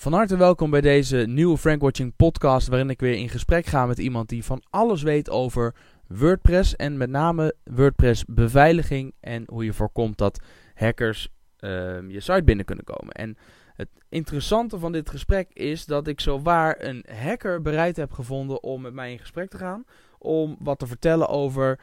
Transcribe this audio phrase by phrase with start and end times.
[0.00, 3.86] Van harte welkom bij deze nieuwe Frank Watching podcast, waarin ik weer in gesprek ga
[3.86, 5.74] met iemand die van alles weet over
[6.06, 10.40] WordPress en met name WordPress beveiliging en hoe je voorkomt dat
[10.74, 13.14] hackers ehm, je site binnen kunnen komen.
[13.14, 13.36] En
[13.74, 18.62] het interessante van dit gesprek is dat ik zo waar een hacker bereid heb gevonden
[18.62, 19.84] om met mij in gesprek te gaan,
[20.18, 21.78] om wat te vertellen over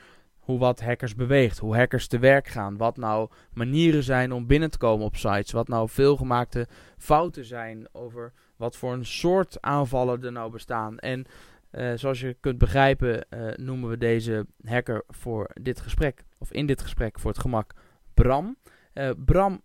[0.48, 4.72] hoe wat hackers beweegt, hoe hackers te werk gaan, wat nou manieren zijn om binnen
[4.72, 10.24] te komen op sites, wat nou veelgemaakte fouten zijn over wat voor een soort aanvallen
[10.24, 11.00] er nou bestaan.
[11.00, 11.26] En
[11.72, 16.66] uh, zoals je kunt begrijpen uh, noemen we deze hacker voor dit gesprek, of in
[16.66, 17.74] dit gesprek voor het gemak,
[18.14, 18.58] Bram.
[18.94, 19.62] Uh, Bram,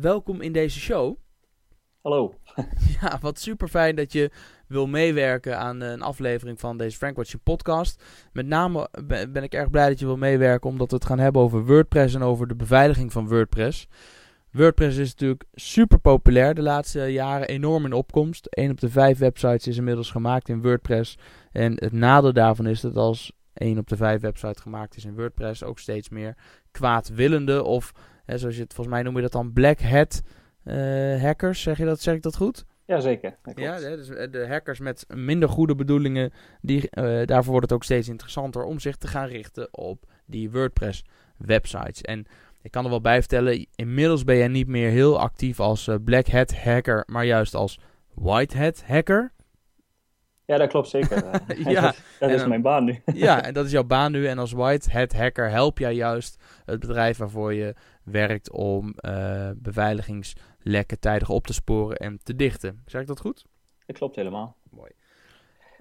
[0.00, 1.16] welkom in deze show.
[2.00, 2.34] Hallo.
[3.00, 4.30] ja, wat super fijn dat je
[4.66, 8.04] wil meewerken aan een aflevering van deze Frank Watching podcast.
[8.32, 11.42] Met name ben ik erg blij dat je wil meewerken, omdat we het gaan hebben
[11.42, 13.88] over WordPress en over de beveiliging van WordPress.
[14.50, 18.46] WordPress is natuurlijk super populair de laatste jaren, enorm in opkomst.
[18.46, 21.18] 1 op de 5 websites is inmiddels gemaakt in WordPress.
[21.52, 25.14] En het nadeel daarvan is dat als 1 op de 5 websites gemaakt is in
[25.14, 26.36] WordPress, ook steeds meer
[26.70, 27.92] kwaadwillende of,
[28.24, 30.22] hè, zoals je het volgens mij noem je dat dan, black hat
[31.20, 31.62] hackers.
[31.62, 32.64] Zeg, je dat, zeg ik dat goed?
[32.90, 33.36] Jazeker.
[33.54, 38.08] Ja, dus de hackers met minder goede bedoelingen, die, uh, daarvoor wordt het ook steeds
[38.08, 41.04] interessanter om zich te gaan richten op die WordPress
[41.36, 42.00] websites.
[42.00, 42.26] En
[42.62, 45.94] ik kan er wel bij vertellen, inmiddels ben jij niet meer heel actief als uh,
[46.04, 47.80] black hat hacker, maar juist als
[48.14, 49.32] white hat hacker.
[50.44, 51.24] Ja, dat klopt zeker.
[51.56, 53.02] ja, dat, dat is mijn baan nu.
[53.14, 54.26] ja, en dat is jouw baan nu.
[54.26, 57.74] En als white hat hacker help jij juist het bedrijf waarvoor je
[58.04, 59.50] werkt om uh,
[60.60, 62.82] beveiligingslekken tijdig op te sporen en te dichten.
[62.86, 63.46] Zeg ik dat goed?
[63.86, 64.56] Dat klopt helemaal.
[64.70, 64.90] Mooi.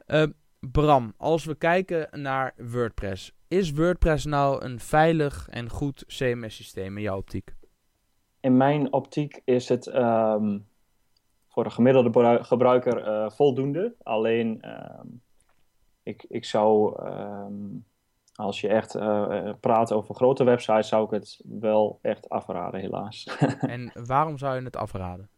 [0.07, 0.23] Uh,
[0.59, 7.03] Bram, als we kijken naar WordPress, is WordPress nou een veilig en goed CMS-systeem in
[7.03, 7.53] jouw optiek?
[8.39, 10.67] In mijn optiek is het um,
[11.47, 13.95] voor de gemiddelde gebruiker uh, voldoende.
[14.03, 15.21] Alleen, um,
[16.03, 17.85] ik, ik zou, um,
[18.39, 23.37] als je echt uh, praat over grote websites, zou ik het wel echt afraden, helaas.
[23.59, 25.29] en waarom zou je het afraden?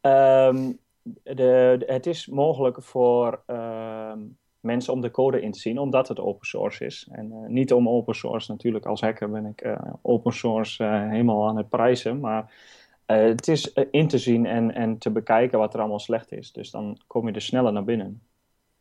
[0.00, 0.76] de,
[1.22, 3.42] de, het is mogelijk voor
[4.60, 7.08] mensen om de code in te zien, omdat het open source is.
[7.10, 11.56] En uh, niet om open source, natuurlijk als hacker ben ik open source helemaal aan
[11.56, 12.52] het prijzen, maar
[13.06, 16.52] het is in te zien en, en te bekijken wat er allemaal slecht is.
[16.52, 18.22] Dus dan kom je er sneller naar binnen.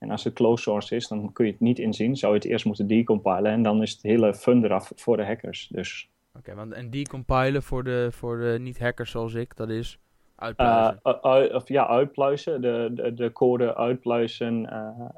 [0.04, 2.16] En als het closed source is, dan kun je het niet inzien.
[2.16, 5.26] Zou je het eerst moeten decompilen en dan is het hele fun eraf voor de
[5.26, 5.68] hackers.
[5.72, 6.10] Dus.
[6.30, 10.00] Oké, okay, want en decompilen voor de, voor de niet-hackers zoals ik, dat is?
[10.36, 11.00] Uitpluizen.
[11.04, 12.62] Uh, of ja, uitpluizen.
[12.62, 14.70] De, de, de code uitpluizen.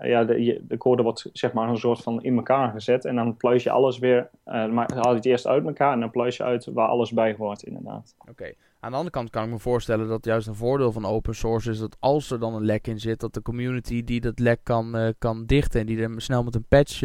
[0.01, 3.05] Uh, ja, de, de code wordt zeg maar een soort van in elkaar gezet.
[3.05, 4.29] En dan pluis je alles weer.
[4.45, 7.35] Maar haal je het eerst uit elkaar en dan pluis je uit waar alles bij
[7.37, 8.15] hoort, inderdaad.
[8.19, 8.31] Oké.
[8.31, 8.55] Okay.
[8.85, 11.69] Aan de andere kant kan ik me voorstellen dat juist een voordeel van open source
[11.69, 14.59] is dat als er dan een lek in zit, dat de community die dat lek
[14.63, 17.01] kan, kan dichten en die er snel met een patch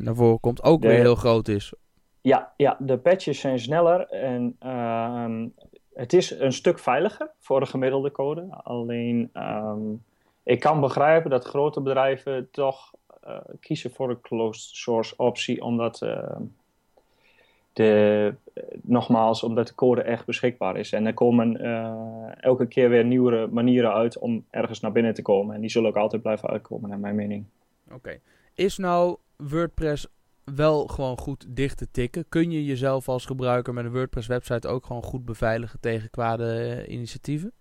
[0.00, 1.72] naar voren komt, ook de, weer heel groot is.
[2.20, 5.48] Ja, ja, de patches zijn sneller en ehm,
[5.94, 8.46] het is een stuk veiliger voor de gemiddelde code.
[8.50, 10.04] Alleen um,
[10.42, 12.92] ik kan begrijpen dat grote bedrijven toch
[13.26, 16.36] uh, kiezen voor een closed source optie, omdat uh,
[17.74, 18.34] de,
[18.82, 20.92] nogmaals, omdat de code echt beschikbaar is.
[20.92, 25.22] En er komen uh, elke keer weer nieuwe manieren uit om ergens naar binnen te
[25.22, 25.54] komen.
[25.54, 27.44] En die zullen ook altijd blijven uitkomen, naar mijn mening.
[27.86, 27.94] Oké.
[27.94, 28.20] Okay.
[28.54, 30.06] Is nou WordPress
[30.44, 32.28] wel gewoon goed dicht te tikken.
[32.28, 36.84] Kun je jezelf als gebruiker met een WordPress website ook gewoon goed beveiligen tegen kwade
[36.86, 37.52] uh, initiatieven?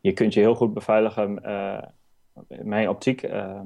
[0.00, 1.82] Je kunt je heel goed beveiligen, uh,
[2.48, 3.60] in mijn optiek, uh,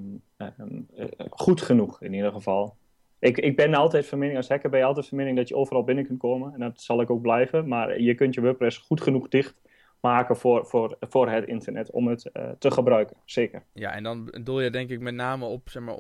[1.30, 2.76] goed genoeg in ieder geval.
[3.20, 5.56] Ik, ik ben altijd van mening, als hacker ben je altijd van mening dat je
[5.56, 6.52] overal binnen kunt komen.
[6.54, 7.68] En dat zal ik ook blijven.
[7.68, 9.60] Maar je kunt je WordPress goed genoeg dicht
[10.00, 13.62] maken voor, voor, voor het internet om het uh, te gebruiken, zeker.
[13.72, 15.98] Ja, en dan doel je denk ik met name op zeg maar,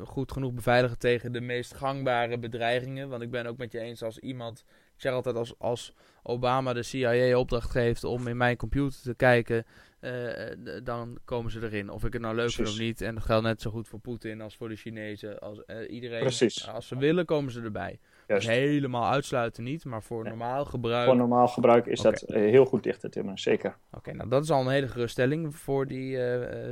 [0.00, 3.08] goed genoeg beveiligen tegen de meest gangbare bedreigingen.
[3.08, 6.72] Want ik ben ook met je eens als iemand, ik zeg altijd als, als Obama
[6.72, 9.64] de CIA opdracht geeft om in mijn computer te kijken,
[10.00, 11.90] uh, dan komen ze erin.
[11.90, 13.00] Of ik het nou leuk vind of niet.
[13.00, 15.38] En dat geldt net zo goed voor Poetin als voor de Chinezen.
[15.38, 16.68] Als uh, iedereen, Precies.
[16.68, 17.98] als ze willen, komen ze erbij.
[18.26, 20.28] Dus helemaal uitsluiten niet, maar voor ja.
[20.28, 21.06] normaal gebruik.
[21.06, 22.12] Voor normaal gebruik is okay.
[22.12, 23.70] dat heel goed dicht te timmeren, zeker.
[23.70, 26.70] Oké, okay, nou dat is al een hele geruststelling voor die uh,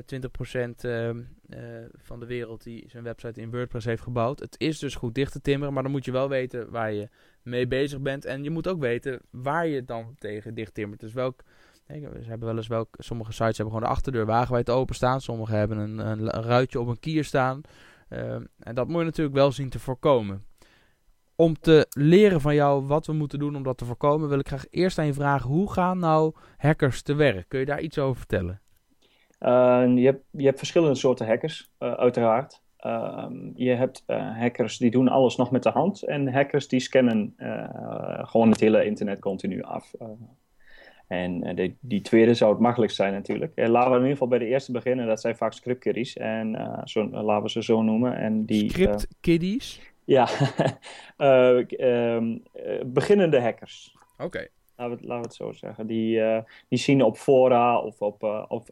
[0.64, 1.10] 20% uh,
[1.92, 4.40] van de wereld die zijn website in WordPress heeft gebouwd.
[4.40, 7.08] Het is dus goed dicht te timmeren, maar dan moet je wel weten waar je
[7.42, 8.24] mee bezig bent.
[8.24, 11.00] En je moet ook weten waar je dan tegen dicht timmert.
[11.00, 11.42] Dus welk.
[11.86, 15.20] Ze hebben wel eens welk, sommige sites hebben gewoon de achterdeur wagenwijd openstaan.
[15.20, 17.60] Sommige hebben een, een, ruitje op een kier staan.
[18.08, 20.44] Uh, en dat moet je natuurlijk wel zien te voorkomen
[21.36, 24.48] om te leren van jou wat we moeten doen om dat te voorkomen, wil ik
[24.48, 27.48] graag eerst aan je vragen: hoe gaan nou hackers te werk?
[27.48, 28.60] Kun je daar iets over vertellen?
[29.38, 32.62] je, hebt, je hebt verschillende soorten hackers, uiteraard.
[32.76, 34.04] Ehm, je hebt
[34.38, 37.34] hackers die doen alles nog met de hand en hackers die scannen
[38.22, 39.92] gewoon het hele internet continu af.
[41.06, 43.52] En uh, die tweede zou het makkelijkst zijn natuurlijk.
[43.54, 45.06] Uh, laten we in ieder geval bij de eerste beginnen.
[45.06, 46.16] Dat zijn vaak script kiddies.
[46.16, 48.16] En uh, zo, laten we ze zo noemen.
[48.16, 49.80] En die, script kiddies?
[50.04, 50.28] ja,
[51.78, 52.42] um,
[52.86, 53.96] beginnende hackers.
[54.18, 54.48] Oké.
[54.76, 55.86] Laten, we, laten we het zo zeggen.
[55.86, 56.20] Die,
[56.68, 58.68] die zien op fora of op, op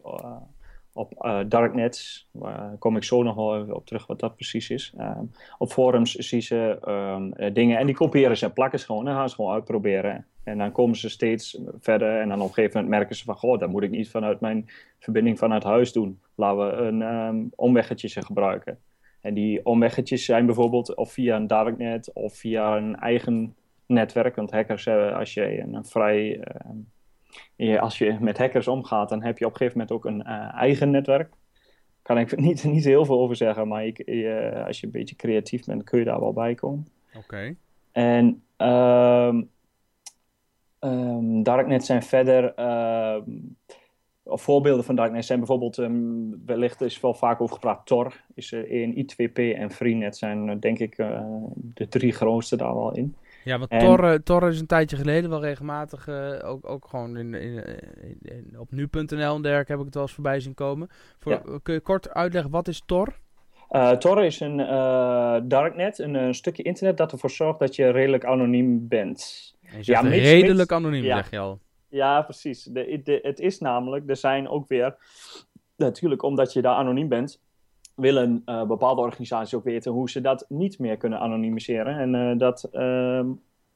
[0.95, 2.29] op uh, darknets.
[2.31, 4.93] Daar kom ik zo nog wel op terug wat dat precies is.
[4.97, 5.19] Uh,
[5.57, 9.13] op forums zien ze um, dingen en die kopiëren ze en plakken ze gewoon en
[9.13, 10.25] gaan ze gewoon uitproberen.
[10.43, 13.35] En dan komen ze steeds verder en dan op een gegeven moment merken ze van...
[13.35, 14.69] Goh, dat moet ik niet vanuit mijn
[14.99, 16.19] verbinding vanuit huis doen.
[16.35, 18.79] Laten we een um, omweggetje gebruiken.
[19.21, 23.55] En die omweggetjes zijn bijvoorbeeld of via een darknet of via een eigen
[23.85, 24.35] netwerk.
[24.35, 26.43] Want hackers hebben, als je een vrij...
[27.79, 30.53] Als je met hackers omgaat, dan heb je op een gegeven moment ook een uh,
[30.53, 31.33] eigen netwerk.
[32.01, 33.99] Kan ik niet, niet heel veel over zeggen, maar ik,
[34.67, 36.87] als je een beetje creatief bent, kun je daar wel bij komen.
[37.13, 37.23] Oké.
[37.23, 37.55] Okay.
[37.91, 39.49] En um,
[40.85, 42.53] Um, Darknet zijn verder.
[43.15, 43.57] Um,
[44.25, 48.69] voorbeelden van Darknet zijn bijvoorbeeld, um, wellicht is wel vaak over gepraat, Tor is er
[48.69, 51.21] in, I2P en Freenet zijn uh, denk ik uh,
[51.55, 53.15] de drie grootste daar wel in.
[53.45, 53.79] Ja, want en...
[53.79, 56.09] Tor, uh, Tor is een tijdje geleden wel regelmatig,
[56.43, 57.63] ook, ook gewoon in, in,
[58.21, 60.89] in, op nu.nl en dergelijke heb ik het wel eens voorbij zien komen.
[61.19, 61.59] Voor, ja.
[61.63, 63.13] Kun je kort uitleggen, wat is Tor?
[63.99, 64.57] Tor is een
[65.47, 70.71] darknet, een, een stukje internet dat ervoor zorgt dat je redelijk anoniem bent ja, redelijk
[70.71, 71.15] anoniem, ja.
[71.15, 71.59] zeg je al.
[71.89, 72.63] Ja, precies.
[72.63, 74.95] De, de, het is namelijk, er zijn ook weer,
[75.75, 77.41] natuurlijk omdat je daar anoniem bent,
[77.95, 82.37] willen uh, bepaalde organisaties ook weten hoe ze dat niet meer kunnen anonimiseren en uh,
[82.37, 83.25] dat uh,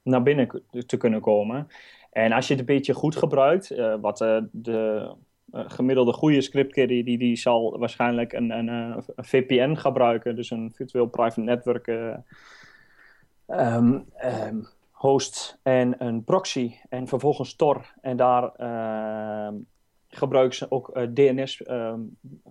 [0.03, 1.67] naar binnen te kunnen komen.
[2.11, 4.17] En als je het een beetje goed gebruikt, uh, wat
[4.51, 5.11] de
[5.51, 11.07] gemiddelde goede scriptkiddie, die, die zal waarschijnlijk een, een, een, VPN gebruiken, dus een virtueel
[11.07, 11.87] private network.
[13.47, 17.93] Um, um, host en een proxy en vervolgens Tor.
[18.01, 18.51] En daar
[20.09, 21.93] gebruiken ze ook uh, DNS, uh,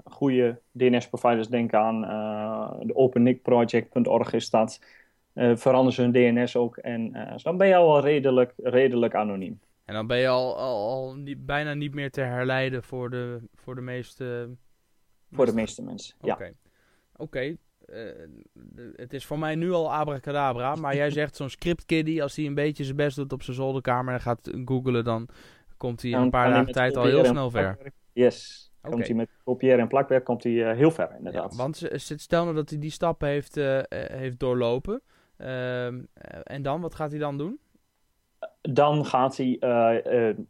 [0.04, 1.48] goede DNS-providers.
[1.48, 4.80] Denk aan uh, de opennicproject.org is dat.
[5.34, 6.76] Uh, veranderen ze hun DNS ook.
[6.76, 7.12] En
[7.42, 9.60] dan ben je al redelijk, redelijk anoniem.
[9.88, 13.40] En dan ben je al, al, al niet, bijna niet meer te herleiden voor de,
[13.54, 14.48] voor de meeste...
[15.30, 16.32] Voor de meeste mensen, ja.
[16.32, 16.52] Oké,
[17.16, 17.58] okay.
[17.86, 22.36] Uh, het is voor mij nu al abracadabra, maar jij zegt zo'n script kiddie, als
[22.36, 25.28] hij een beetje zijn best doet op zijn zolderkamer en gaat googlen, dan
[25.78, 27.92] komt hij in een paar dagen tijd al heel snel ver.
[28.12, 28.90] Yes, okay.
[28.90, 31.52] komt hij met kopiëren en plakwerk komt hij uh, heel ver inderdaad.
[31.52, 35.02] Ja, want stel nou dat hij die stappen heeft, uh, heeft doorlopen,
[35.36, 36.02] ehm,
[36.42, 37.58] en dan, wat gaat hij dan doen?
[38.60, 39.58] Dan gaat hij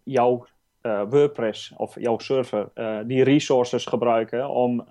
[0.02, 0.46] jouw
[0.82, 2.70] WordPress of jouw server,
[3.06, 4.86] die resources gebruiken om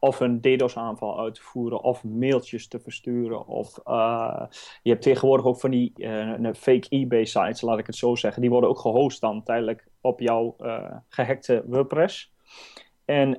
[0.00, 3.46] of een DDoS-aanval uit te voeren, of mailtjes te versturen.
[3.46, 4.42] Of uh,
[4.82, 8.42] je hebt tegenwoordig ook van die uh, fake eBay-sites, laat ik het zo zeggen.
[8.42, 12.32] Die worden ook gehost dan tijdelijk op jouw uh, gehackte WordPress.
[13.04, 13.38] En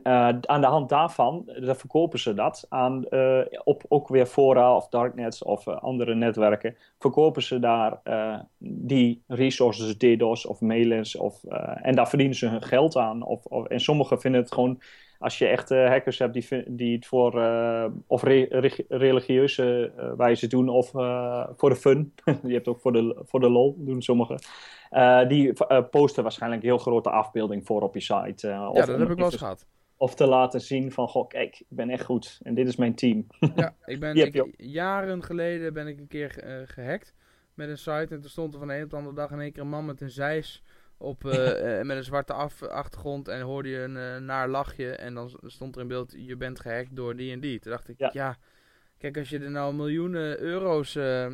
[0.50, 3.06] aan de hand daarvan dan verkopen ze dat aan
[3.63, 6.75] op ook weer fora of darknets of andere netwerken.
[7.00, 8.01] Verkopen ze daar
[8.57, 11.15] die resources, DDoS of mailers.
[11.15, 11.44] Of,
[11.81, 13.23] en daar verdienen ze hun geld aan.
[13.23, 14.81] Of, of, en sommigen vinden het gewoon
[15.19, 20.11] als je echt uh, hackers hebt die, die het voor uh, of re religieuze uh,
[20.18, 20.90] wijze doen of
[21.57, 22.14] voor de fun.
[22.44, 24.40] je hebt ook voor de, voor de lol, doen sommigen.
[25.28, 25.54] die
[25.90, 28.47] posten waarschijnlijk heel grote afbeelding voor op je site.
[28.47, 29.68] ja, dat heb ik wel eens gehad.
[29.97, 32.95] Of te laten zien van, goh, kijk, ik ben echt goed en dit is mijn
[32.95, 33.28] team.
[33.56, 37.14] ja, ik ben ik, jaren geleden ben ik een keer gehackt
[37.54, 39.40] met een site en toen stond er van de een op de andere dag in
[39.40, 40.64] één keer een man met een zeis
[40.99, 41.31] op, uh,
[41.89, 45.75] met een zwarte af, achtergrond en hoorde je een uh, naar lachje en dan stond
[45.75, 47.59] er in beeld, je bent gehackt door die en die.
[47.59, 48.37] Toen dacht ik, ja,
[48.97, 51.27] kijk als je er nou miljoenen euro's uh,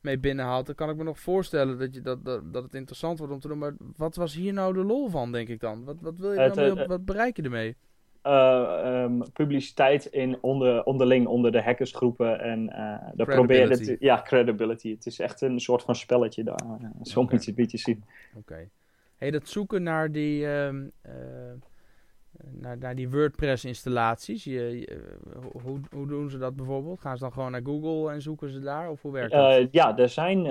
[0.00, 3.18] mee binnenhaalt, dan kan ik me nog voorstellen dat, je, dat, dat, dat het interessant
[3.18, 3.58] wordt om te doen.
[3.58, 5.84] Maar wat was hier nou de lol van, denk ik dan?
[5.84, 7.76] Wat, wat, wil je nou wat bereik je ermee?
[8.28, 14.90] Um, publiciteit in onder, onderling onder de hackersgroepen en uh, daar probeer het, ja, credibility.
[14.90, 16.64] Het is echt een soort van spelletje daar.
[16.64, 17.32] Uh, zo okay.
[17.32, 18.04] moet je het beetje zien.
[18.34, 18.68] Oké.
[19.18, 21.12] Hey, dat zoeken naar die, um, uh,
[22.78, 24.44] naar, die WordPress-installaties.
[24.44, 27.00] Hoe, hoe doen ze dat bijvoorbeeld?
[27.00, 28.90] Gaan ze dan gewoon naar Google en zoeken ze daar?
[28.90, 29.58] Of hoe werkt dat?
[29.58, 30.42] Uh, ja, er zijn,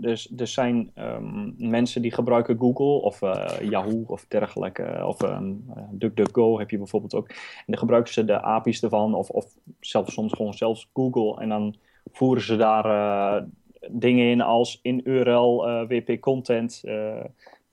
[0.00, 3.20] dus, er zijn um, mensen die gebruiken Google of
[3.62, 5.02] Yahoo of dergelijke.
[5.06, 7.28] Of um, DuckDuckGo heb je bijvoorbeeld ook.
[7.28, 9.46] En dan gebruiken ze de API's ervan of, of
[9.80, 11.40] zelfs soms gewoon zelfs Google.
[11.40, 11.74] En dan
[12.12, 13.46] voeren ze daar
[13.90, 16.82] dingen in als in URL WP content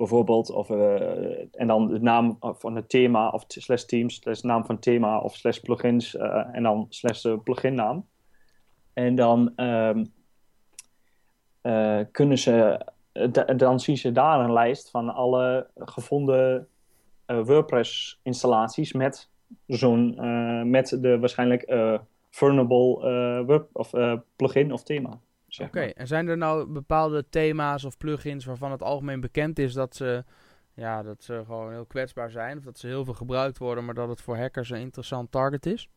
[0.04, 0.52] bijvoorbeeld.
[0.52, 0.70] Of,
[1.52, 5.58] en dan de naam van het thema, of slash teams, naam van thema, of slash
[5.58, 6.16] plugins,
[6.52, 8.06] en dan slash de pluginnaam.
[8.94, 10.06] En dan ehm,
[12.12, 12.86] kunnen ze,
[13.56, 16.68] dan zien ze daar een lijst van alle gevonden
[17.26, 19.30] WordPress-installaties met
[19.68, 20.16] zo'n,
[20.70, 21.74] met de waarschijnlijk
[22.30, 23.92] vulnerable web, of,
[24.36, 25.20] plugin of thema.
[25.62, 29.96] Oké, en zijn er nou bepaalde thema's of plugins waarvan het algemeen bekend is dat
[29.96, 30.24] ze,
[30.74, 32.58] ja, dat ze gewoon heel kwetsbaar zijn?
[32.58, 35.66] Of dat ze heel veel gebruikt worden, maar dat het voor hackers een interessant target
[35.66, 35.90] is?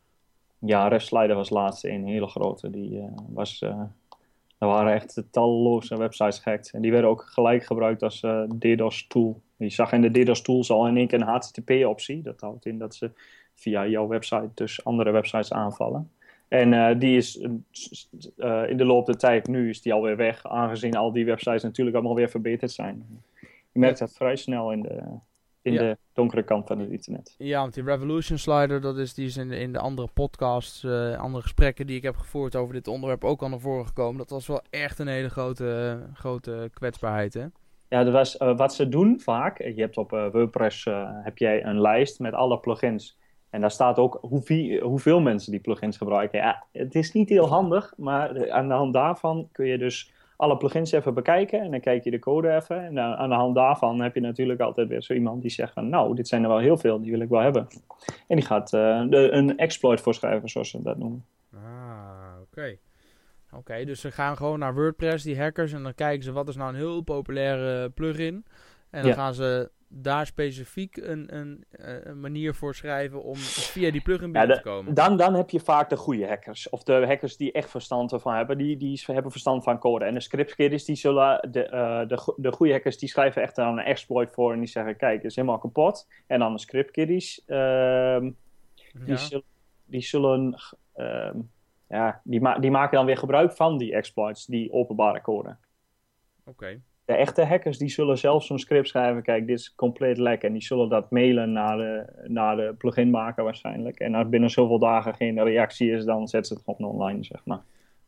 [0.58, 2.70] Ja, RefSlider was laatst een hele grote.
[2.70, 3.70] Die uh, was, uh,
[4.58, 6.70] er waren echt talloze websites gehackt.
[6.70, 9.40] En die werden ook gelijk gebruikt als uh, DDoS tool.
[9.56, 12.22] Je zag in de DDoS tools al in één keer een HTTP-optie.
[12.22, 13.10] Dat houdt in dat ze
[13.54, 16.10] via jouw website dus andere websites aanvallen.
[16.48, 17.36] En uh, die is
[18.36, 21.62] uh, in de loop der tijd, nu is die alweer weg, aangezien al die websites
[21.62, 23.22] natuurlijk allemaal weer verbeterd zijn.
[23.72, 25.02] Je merkt dat vrij snel in de,
[25.62, 25.78] in ja.
[25.80, 27.34] de donkere kant van het internet.
[27.38, 30.82] Ja, want die Revolution Slider, dat is, die is in de, in de andere podcasts,
[30.82, 34.18] uh, andere gesprekken die ik heb gevoerd over dit onderwerp ook al naar voren gekomen.
[34.18, 37.46] Dat was wel echt een hele grote, grote kwetsbaarheid, hè?
[37.88, 40.84] Ja, dat was, wat ze doen vaak, je hebt op WordPress
[41.22, 43.18] heb jij een lijst met alle plugins
[43.50, 46.38] en daar staat ook hoeveel, hoeveel mensen die plugins gebruiken.
[46.38, 50.56] Ja, het is niet heel handig, maar aan de hand daarvan kun je dus alle
[50.56, 51.60] plugins even bekijken.
[51.60, 52.84] En dan kijk je de code even.
[52.84, 55.88] En aan de hand daarvan heb je natuurlijk altijd weer zo iemand die zegt van...
[55.88, 57.66] nou, dit zijn er wel heel veel, die wil ik wel hebben.
[58.28, 61.24] En die gaat uh, de, een exploit voorschrijven, zoals ze dat noemen.
[61.54, 62.76] Ah, oké.
[63.52, 65.72] Oké, dus ze gaan gewoon naar WordPress, die hackers...
[65.72, 68.44] en dan kijken ze wat is nou een heel populaire plugin...
[68.90, 69.70] En dan gaan ze
[70.02, 74.62] daar specifiek een, een, eh, een, manier voor schrijven om via die plugin binnen te
[74.62, 74.94] komen.
[74.94, 76.68] Dan, dan heb je vaak de goede hackers.
[76.68, 78.58] Of de hackers die echt verstand ervan hebben.
[78.58, 80.04] Die, die hebben verstand van code.
[80.04, 81.48] En de scriptkiddies die zullen...
[81.50, 84.52] De, uh, de, de goede hackers die schrijven echt dan een exploit voor.
[84.52, 86.08] En die zeggen, kijk, het is helemaal kapot.
[86.26, 87.42] En dan de scriptkiddies...
[87.46, 88.18] Uh,
[88.92, 89.44] die, zullen,
[89.84, 90.54] die zullen...
[90.94, 91.38] Ehm,
[91.88, 94.46] ja, die, ma die maken dan weer gebruik van die exploits.
[94.46, 95.56] Die openbare code.
[96.44, 99.22] Oké de echte hackers die zullen zelf zo'n script schrijven.
[99.22, 100.42] Kijk, dit is compleet lek.
[100.42, 103.98] En die zullen dat mailen naar de, naar de plugin maken waarschijnlijk.
[103.98, 107.44] En als binnen zoveel dagen geen reactie is, dan zetten ze het gewoon online, zeg
[107.44, 107.62] maar.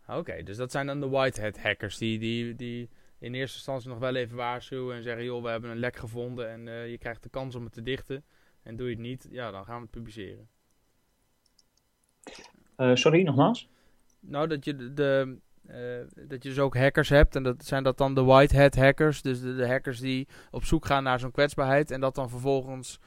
[0.09, 2.89] Oké, dus dat zijn dan de whitehead hackers die, die, die
[3.19, 5.25] in eerste instantie nog wel even waarschuwen en zeggen...
[5.25, 7.83] joh, we hebben een lek gevonden en uh, je krijgt de kans om het te
[7.83, 8.25] dichten.
[8.63, 10.49] En doe je het niet, ja, dan gaan we het publiceren.
[12.77, 13.69] Uh, sorry, nogmaals?
[14.21, 15.39] Nou, dat je de, de
[16.15, 17.37] dat je dus ook hackers hebt.
[17.37, 19.23] En dat zijn dat dan de white hat hackers.
[19.23, 21.91] Dus de, de hackers die op zoek gaan naar zo'n kwetsbaarheid.
[21.91, 23.01] En dat dan vervolgens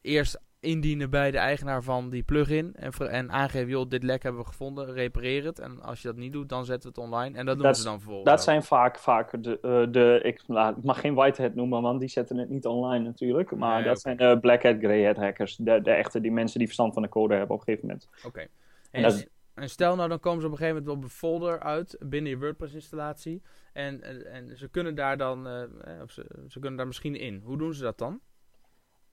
[0.00, 2.74] eerst indienen bij de eigenaar van die plugin.
[2.74, 5.58] En, en aangeven, joh, dit lek hebben we gevonden, repareer het.
[5.58, 7.38] En als je dat niet doet, dan zetten we het online.
[7.38, 8.30] En dat doen ze dan vervolgens.
[8.30, 11.82] Dat zijn vaak, vaak de, uh, de ik, nou, ik, mag geen white hat noemen,
[11.82, 13.56] want die zetten het niet online natuurlijk.
[13.56, 15.56] Maar dat zijn de black hat, grey hat hackers.
[15.56, 18.08] De, de echte, die mensen die verstand van de code hebben op een gegeven moment.
[18.24, 18.46] Oké.
[18.90, 19.28] En, en
[19.64, 22.38] stel nou, dan komen ze op een gegeven moment op een folder uit binnen je
[22.38, 23.42] WordPress-installatie.
[23.72, 25.62] En, en, en, ze kunnen daar dan, uh,
[26.02, 27.42] of ze, ze, kunnen daar misschien in.
[27.44, 28.20] Hoe doen ze dat dan?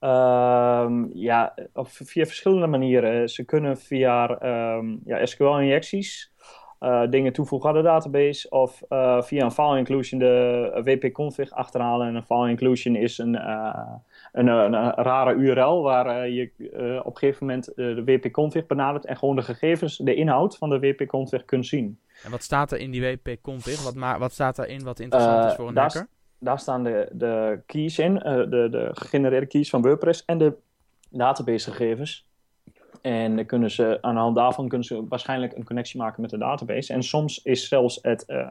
[0.00, 3.28] Um, ja, of via verschillende manieren.
[3.28, 4.42] Ze kunnen via
[4.76, 6.32] um, ja, SQL-injecties
[6.80, 8.48] uh, dingen toevoegen aan de database.
[8.48, 8.82] Of
[9.26, 12.06] via een file inclusion de wp-config achterhalen.
[12.06, 13.34] En een file inclusion is een
[14.38, 19.16] een, een, rare URL waar eh, je op een gegeven moment de wp-config benadert en
[19.16, 21.98] gewoon de gegevens, de inhoud van de wp-config kunt zien.
[22.24, 23.82] En wat staat er in die wp-config?
[23.82, 26.06] Wat, wat staat daarin wat interessant is voor een hacker?
[26.38, 30.52] Daar staan de, de keys in, de, de gegenereerde keys van WordPress en de
[31.10, 32.26] databasegegevens.
[33.02, 36.30] En dan kunnen ze, aan de hand daarvan kunnen ze waarschijnlijk een connectie maken met
[36.30, 36.92] de database.
[36.92, 38.48] En soms is zelfs het, uh,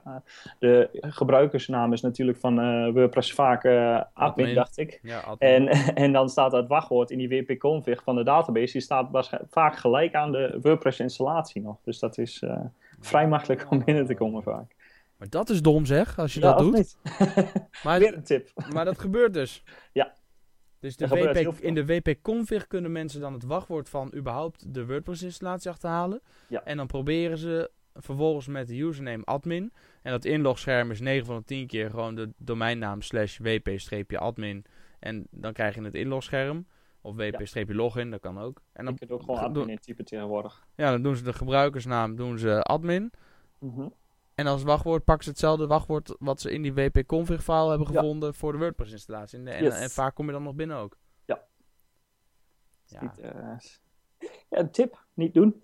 [0.60, 5.00] de gebruikersnaam is natuurlijk van uh, WordPress vaak uh, admin, dacht ik.
[5.02, 5.50] Ja, admin.
[5.50, 5.68] En,
[6.04, 8.72] en dan staat het wachtwoord in die wp-config van de database.
[8.72, 11.78] Die staat vaak gelijk aan de WordPress installatie nog.
[11.84, 12.44] Dus dat is
[13.00, 14.76] vrij makkelijk om binnen te komen vaak.
[15.18, 16.74] Maar dat is dom zeg, als je dat doet.
[16.74, 16.98] Niet.
[17.84, 18.50] maar, Weer een tip.
[18.74, 19.64] Maar dat gebeurt dus.
[19.92, 20.14] Ja,
[20.86, 25.70] dus de WP, in de WP-config kunnen mensen dan het wachtwoord van überhaupt de WordPress-installatie
[25.70, 26.22] achterhalen.
[26.48, 26.64] Ja.
[26.64, 29.74] En dan proberen ze vervolgens met de username admin.
[30.02, 34.66] En dat inlogscherm is 9 van de 10 keer gewoon de domeinnaam slash wp-admin.
[35.00, 36.68] En dan krijg je het inlogscherm.
[37.02, 38.62] Of wp-login, dat kan ook.
[38.74, 40.66] En dan je kunt ook gewoon admin in typen tegenwoordig.
[40.76, 43.12] Ja, dan doen ze de gebruikersnaam, doen ze admin.
[43.60, 43.94] Mm
[44.36, 48.34] en als wachtwoord pakken ze hetzelfde wachtwoord wat ze in die wp-config file hebben gevonden
[48.34, 49.40] voor de WordPress installatie.
[49.40, 50.98] En, en, vaak kom je dan nog binnen ook.
[51.26, 51.46] Ja.
[52.86, 53.58] Ja, niet, uh,
[54.50, 55.62] ja een tip, niet doen.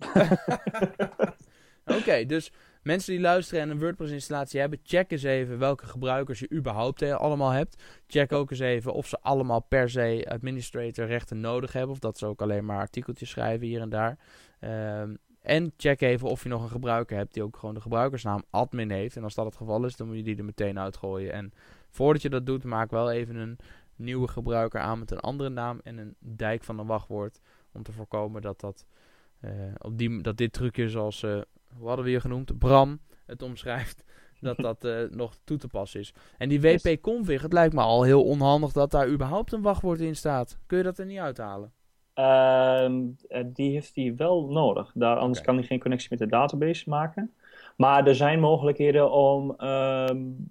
[1.98, 2.52] Oké, dus
[2.82, 7.50] mensen die luisteren en een WordPress-installatie hebben, check eens even welke gebruikers je überhaupt allemaal
[7.50, 7.82] hebt.
[8.06, 12.18] Check ook eens even of ze allemaal per se administrator rechten nodig hebben, of dat
[12.18, 14.18] ze ook alleen maar artikeltjes schrijven hier en daar.
[14.60, 18.42] Ehm, en check even of je nog een gebruiker hebt die ook gewoon de gebruikersnaam
[18.50, 19.16] admin heeft.
[19.16, 21.32] En als dat het geval is, dan moet je die er meteen uitgooien.
[21.32, 21.52] En
[21.90, 23.58] voordat je dat doet, maak wel even een
[23.96, 27.40] nieuwe gebruiker aan met een andere naam en een dijk van een wachtwoord.
[27.72, 28.86] Om te voorkomen dat, dat,
[29.40, 31.40] uh, op die, dat dit trucje zoals, uh,
[31.76, 34.04] hoe hadden we je genoemd, Bram het omschrijft,
[34.40, 36.14] dat dat uh, nog toe te passen is.
[36.38, 40.16] En die wp-config, het lijkt me al heel onhandig dat daar überhaupt een wachtwoord in
[40.16, 40.58] staat.
[40.66, 41.72] Kun je dat er niet uithalen?
[42.14, 43.02] Ehm,
[43.46, 44.92] die heeft hij wel nodig.
[44.94, 47.32] Daar, anders kan hij geen connectie met de database maken.
[47.76, 50.48] Maar er zijn mogelijkheden om um,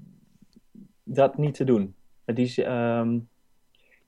[1.03, 1.95] dat niet te doen.
[2.25, 3.29] Die, um,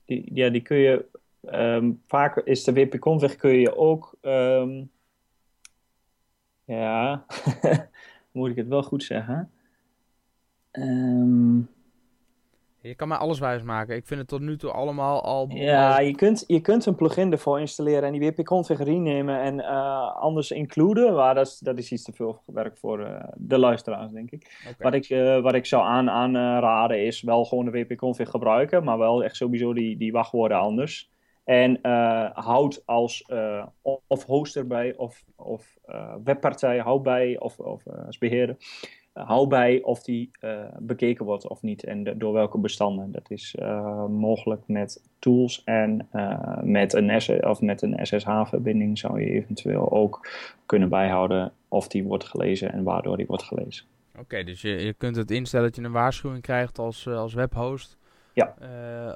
[0.04, 1.06] die, ja, die kun je.
[1.52, 4.14] Um, vaak is de WP-config kun je ook.
[4.22, 4.90] Um,
[6.64, 7.24] ja,
[8.32, 9.50] moet ik het wel goed zeggen.
[12.88, 13.96] Je kan mij alles wijs maken.
[13.96, 15.46] Ik vind het tot nu toe allemaal al...
[15.48, 20.16] Ja, je kunt, je kunt een plugin ervoor installeren en die WP-config nemen en uh,
[20.16, 21.14] anders includen.
[21.14, 24.60] Maar dat is, dat is iets te veel werk voor uh, de luisteraars, denk ik.
[24.60, 24.74] Okay.
[24.78, 28.98] Wat, ik uh, wat ik zou aan, aanraden is wel gewoon de WP-config gebruiken, maar
[28.98, 31.12] wel echt sowieso die, die wachtwoorden anders.
[31.44, 31.78] En
[32.32, 33.26] houd als
[34.06, 35.78] of hoster bij of, of
[36.24, 38.56] webpartij, houd bij of, of als beheerder
[39.14, 43.12] hou bij of die uh, bekeken wordt of niet en door welke bestanden.
[43.12, 46.08] Dat is uh, mogelijk met tools en
[46.62, 50.28] met een, of met een SSH-verbinding zou je eventueel ook
[50.66, 53.84] kunnen bijhouden of die wordt gelezen en waardoor die wordt gelezen.
[54.18, 57.96] Oké, dus je, je kunt het instellen dat je een waarschuwing krijgt als, als webhost.
[58.34, 58.54] Ja.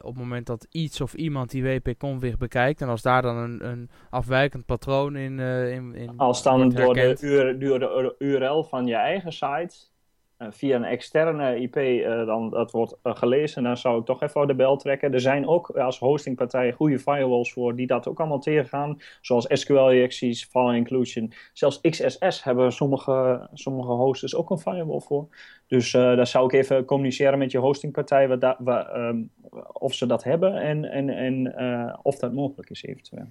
[0.03, 3.69] op het moment dat iets of iemand die WP-config bekijkt en als daar dan een,
[3.69, 9.75] een afwijkend patroon in, in, in Als dan door de, URL van je eigen site
[9.75, 9.98] uh,
[10.39, 14.47] via een externe IP uh, dan dat wordt uh, gelezen, dan zou ik toch even
[14.47, 15.13] de bel trekken.
[15.13, 20.45] Er zijn ook als hostingpartijen goede firewalls voor die dat ook allemaal tegengaan, zoals SQL-injecties,
[20.45, 21.33] file inclusion.
[21.53, 25.29] Zelfs XSS hebben sommige, sommige hosters ook een firewall voor.
[25.67, 29.31] Dus daar zou ik even communiceren met je hostingpartij wat um,
[29.73, 31.57] of ze dat hebben en, en, en
[32.03, 33.29] of dat mogelijk is eventueel.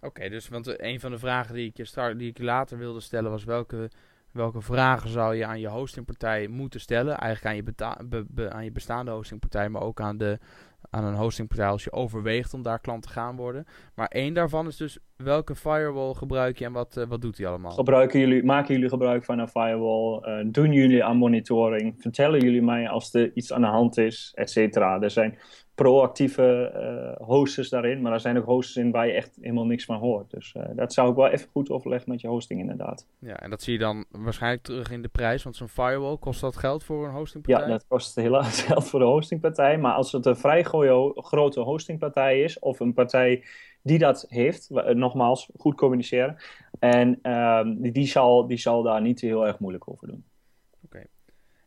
[0.00, 3.00] Oké, dus want een van de vragen die ik, je start, die ik later wilde
[3.00, 3.90] stellen was welke
[4.36, 7.18] welke vragen zou je aan je hostingpartij moeten stellen?
[7.18, 7.74] Eigenlijk aan
[8.34, 10.38] je, aan je bestaande hostingpartij, maar ook aan, de,
[10.90, 13.66] aan een hostingpartij als je overweegt om daar klant te gaan worden.
[13.94, 17.46] Maar één daarvan is dus welke firewall gebruik je en wat, uh, wat doet die
[17.46, 17.70] allemaal?
[17.70, 20.40] Gebruiken jullie, maken jullie gebruik van een firewall?
[20.42, 21.94] Uh, doen jullie aan monitoring?
[21.98, 25.00] Vertellen jullie mij als er iets aan de hand is, et cetera?
[25.00, 25.38] Er zijn
[25.76, 26.72] proactieve
[27.20, 29.96] uh, hosters daarin, maar er zijn ook hosters in waar je echt helemaal niks van
[29.96, 30.30] hoort.
[30.30, 33.06] Dus uh, dat zou ik wel even goed overleggen met je hosting inderdaad.
[33.18, 36.40] Ja, en dat zie je dan waarschijnlijk terug in de prijs, want zo'n firewall, kost
[36.40, 37.64] dat geld voor een hostingpartij?
[37.64, 40.62] Ja, dat kost helaas geld voor de hostingpartij, maar als het een vrij
[41.14, 43.44] grote hostingpartij is, of een partij
[43.82, 46.36] die dat heeft, nogmaals, goed communiceren,
[46.78, 47.60] en uh,
[47.92, 50.24] die, zal, die zal daar niet heel erg moeilijk over doen.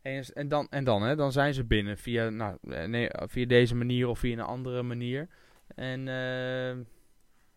[0.02, 3.46] En, en, dan, en dan, hè, dan zijn ze binnen via, nou, eh, nee, via
[3.46, 5.28] deze manier of via een andere manier.
[5.74, 6.70] En uh,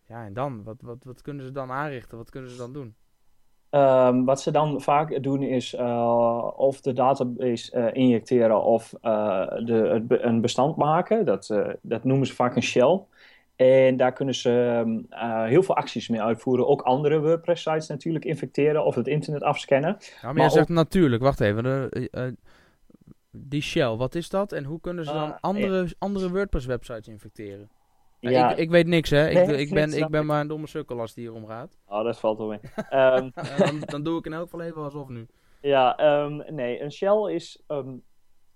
[0.08, 0.62] ja, en dan?
[0.62, 2.18] Wat, wat, wat kunnen ze dan aanrichten?
[2.18, 2.94] Wat kunnen ze dan doen?
[3.70, 5.74] Um, wat ze dan vaak doen is
[6.56, 11.24] of de database injecteren of de, een bestand maken.
[11.24, 13.00] Dat, dat noemen ze vaak een shell.
[13.56, 16.66] En daar kunnen ze uh, heel veel acties mee uitvoeren.
[16.66, 19.96] Ook andere WordPress-sites natuurlijk infecteren of het internet afscannen.
[20.00, 21.62] Ja, maar, maar jij zegt natuurlijk, wacht even.
[21.62, 22.26] De, uh,
[23.30, 24.52] die shell, wat is dat?
[24.52, 27.70] En hoe kunnen ze dan uh, andere, andere WordPress-websites infecteren?
[28.20, 29.28] Ja, ik, ik, weet niks, hè.
[29.28, 31.78] Ik, nee, ik, ben, ik ben maar een domme sukkel als die hierom gaat.
[31.86, 32.60] Oh, dat valt wel mee.
[33.00, 35.26] um, dan, dan, doe ik in elk geval even alsof nu.
[35.60, 37.62] Ja, um, nee, een shell is...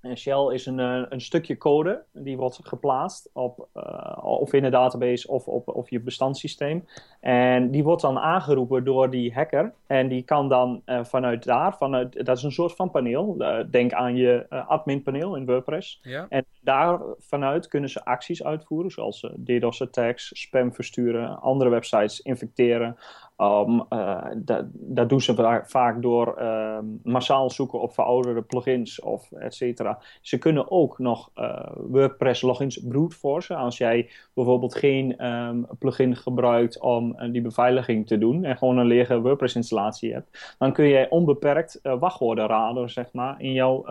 [0.03, 4.53] Um, en shell is een, eh, een stukje code die wordt geplaatst op, uh, of
[4.53, 6.85] in een database of op of je bestandssysteem.
[7.21, 9.73] En die wordt dan aangeroepen door die hacker.
[9.87, 13.37] En die kan dan uh, vanuit daar, vanuit, dat is een soort van paneel.
[13.71, 16.01] denk aan je admin paneel in WordPress.
[16.03, 16.27] Ja.
[16.29, 22.97] En daar vanuit kunnen ze acties uitvoeren, zoals DDoS attacks, spam versturen, andere websites infecteren,
[23.41, 29.33] Um, uh, dat, dat, doen ze vaak door uh, massaal zoeken op verouderde plugins of
[29.33, 29.99] et cetera.
[30.21, 33.55] Ze kunnen ook nog uh, WordPress logins brute.
[33.55, 38.79] Als jij bijvoorbeeld geen um, plugin gebruikt om uh, die beveiliging te doen en gewoon
[38.79, 43.85] een lege WordPress installatie hebt, dan kun jij onbeperkt wachtwoorden raden, zeg maar, in jouw,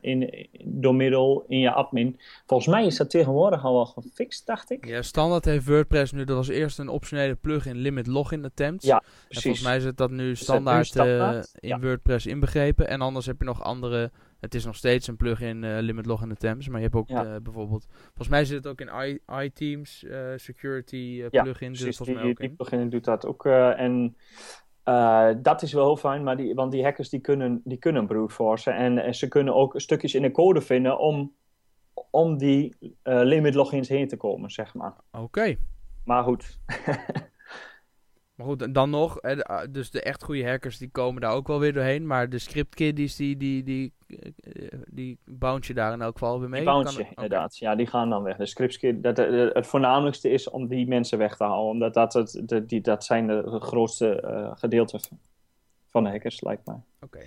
[0.00, 4.70] in, door middel in je admin volgens mij is dat tegenwoordig al wel gefixt, dacht
[4.70, 4.86] ik.
[4.86, 8.86] Ja, standaard heeft WordPress nu, dat was eerst een optionele plugin Limit Login Attempts.
[8.86, 8.91] Ja,
[9.28, 11.50] En volgens mij zit dat nu standaard, standaard?
[11.54, 11.80] eh, in Ja.
[11.80, 12.88] WordPress inbegrepen.
[12.88, 16.30] En anders heb je nog andere, het is nog steeds een plugin eh, Limit Login
[16.30, 16.68] Attempts.
[16.68, 17.24] Maar je hebt ook Ja.
[17.34, 20.96] eh, bijvoorbeeld, volgens mij zit het ook in iTeams Security
[21.30, 21.68] Ja, plugin.
[21.70, 22.56] Het Precies, volgens mij ook die in.
[22.56, 23.46] plugin doet dat ook.
[23.46, 24.16] en
[25.42, 28.34] dat is wel heel fijn, maar die, want die hackers die kunnen, die kunnen brute
[28.34, 28.74] forcen.
[28.76, 31.32] En, en ze kunnen ook stukjes in de code vinden om,
[32.10, 34.94] om die eh, limit logins heen te komen, zeg maar.
[35.12, 35.56] Oké.
[36.04, 36.58] Maar goed,
[38.42, 41.46] Maar goed, dan nog, eh, ah, dus de echt goede hackers die komen daar ook
[41.46, 42.06] wel weer doorheen.
[42.06, 46.40] Maar de script kiddies die, die, die, eh, die bounce je daar in elk geval
[46.40, 46.60] weer mee.
[46.60, 47.56] die bounce je inderdaad.
[47.56, 48.36] Ja, die gaan dan weg.
[48.36, 51.64] De scriptskid, dat, eh, het voornamelijkste is om die mensen weg te halen.
[51.70, 55.00] Omdat dat, het, de, die, dat zijn de grootste eh gedeelte
[55.90, 56.80] van- de hackers, lijkt mij.
[57.00, 57.20] Oké.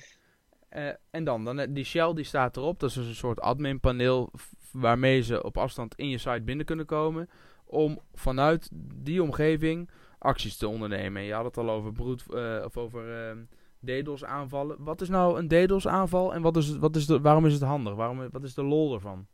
[0.70, 2.80] Eh, en dan, dan, eh, die shell die staat erop.
[2.80, 6.42] Dat is dus een soort admin paneel f- waarmee ze op afstand in je site
[6.42, 7.30] binnen kunnen komen.
[7.66, 11.22] Om vanuit die omgeving acties te ondernemen.
[11.22, 13.38] En je had het al over broed, eh, of over ehm,
[13.80, 14.76] DDoS aanvallen.
[14.80, 17.62] Wat is nou een DDoS aanval en wat is, wat is de, waarom is het
[17.62, 17.96] handig?
[17.96, 19.28] Waarom, wat is de lol ervan?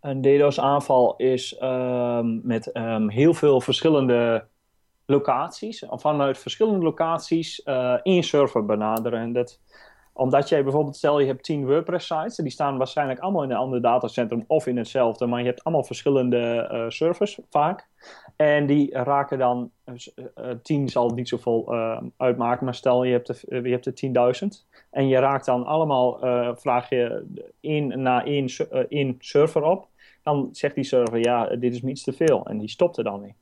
[0.00, 4.46] Een DDoS-aanval is ehm, met ehm, heel veel verschillende
[5.06, 9.20] locaties, vanuit verschillende locaties eh één server benaderen.
[9.20, 9.60] En dat,
[10.20, 13.82] omdat jij bijvoorbeeld, stel je hebt 10 WordPress-sites, die staan waarschijnlijk allemaal in een ander
[13.82, 17.88] datacentrum of in hetzelfde, maar je hebt allemaal verschillende eh, servers vaak.
[18.36, 21.72] En die raken dan, dus, eh, eh, 10 zal niet zoveel
[22.16, 26.18] uitmaken, maar stel je hebt er, je hebt er 10.000 en je raakt dan allemaal,
[26.56, 27.26] vraag je
[27.60, 28.48] één na één,
[28.88, 29.88] één server op
[30.22, 32.46] dan zegt die server, ja, dit is me iets te veel.
[32.46, 33.34] En die stopt er dan mee.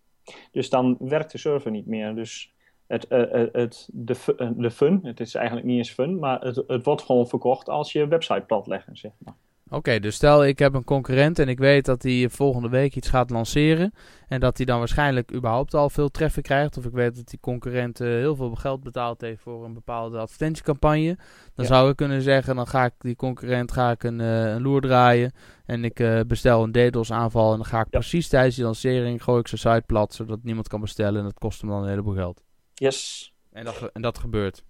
[0.53, 2.15] Dus dan werkt de server niet meer.
[2.15, 2.53] Dus
[2.89, 6.41] het, eh, eh, het, de, eh, de fun, het is eigenlijk niet eens fun, maar
[6.41, 9.35] het, het wordt gewoon verkocht als je website platleggen, zeg maar.
[9.71, 13.09] Oké, dus stel ik heb een concurrent en ik weet dat hij volgende week iets
[13.09, 13.93] gaat lanceren.
[14.29, 16.77] En dat hij dan waarschijnlijk überhaupt al veel traffic krijgt.
[16.77, 21.15] Of ik weet dat die concurrent heel veel geld betaald heeft voor een bepaalde advertentiecampagne.
[21.55, 21.65] Dan Ja.
[21.65, 25.33] zou ik kunnen zeggen, dan ga ik die concurrent ga ik een, een loer draaien.
[25.67, 27.51] En ik bestel een DDoS aanval.
[27.51, 27.99] En dan ga ik Ja.
[27.99, 30.15] precies tijdens die lancering gooi ik zijn site plat.
[30.15, 31.19] Zodat niemand kan bestellen.
[31.19, 32.43] En dat kost hem dan een heleboel geld.
[32.79, 34.65] Yes, En dat, en dat gebeurt.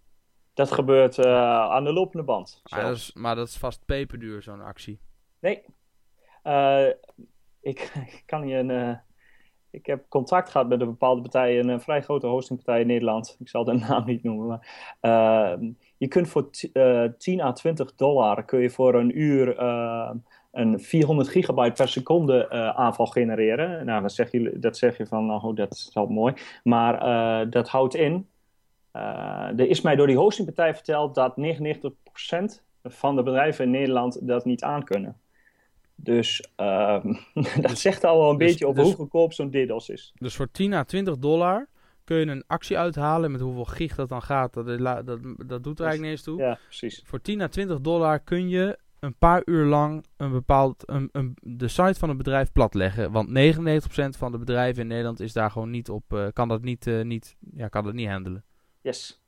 [0.54, 2.60] dat gebeurt eh, aan de lopende band.
[2.70, 5.00] Maar dat, is, maar dat is vast peperduur, zo'n actie.
[5.40, 5.64] Nee.
[6.42, 6.86] Eh,
[7.60, 7.80] ik,
[8.16, 8.70] ik kan je een.
[8.70, 8.96] eh,
[9.70, 13.36] ik heb contact gehad met een bepaalde partij, een, vrij grote hostingpartij in Nederland.
[13.38, 14.46] Ik zal de naam niet noemen.
[15.00, 15.58] Maar,
[15.96, 19.56] je kunt voor eh, 10 à 20 dollar kun je voor een uur
[20.52, 23.86] een 400 gigabyte per seconde eh, aanval genereren.
[23.86, 26.34] Nou, dan zeg je, dat zeg je van, nou, dat is wel mooi.
[26.62, 28.28] Maar eh, dat houdt in.
[28.90, 29.02] eh,
[29.58, 34.44] er is mij door die hostingpartij verteld dat 99% van de bedrijven in Nederland dat
[34.44, 35.16] niet aankunnen.
[35.94, 37.14] Dus ehm,
[37.60, 40.12] dat zegt al wel een dus- beetje over dus- hoe goedkoop zo'n DDoS is.
[40.14, 41.68] Dus voor 10 à 20 dollar
[42.04, 43.30] kun je een actie uithalen.
[43.30, 46.22] Met hoeveel gig dat dan gaat, dat, dat, dat, dat doet er eigenlijk niet eens
[46.22, 46.38] toe.
[46.38, 47.02] Ja, precies.
[47.04, 51.36] Voor 10 à 20 dollar kun je een paar uur lang een bepaald, een, een,
[51.40, 53.12] de site van een bedrijf platleggen.
[53.12, 53.32] Want 99%
[54.18, 57.02] van de bedrijven in Nederland is daar gewoon niet op, eh, kan dat niet, eh,
[57.02, 58.44] niet, ja, kan dat niet handelen.
[58.80, 59.22] Yes.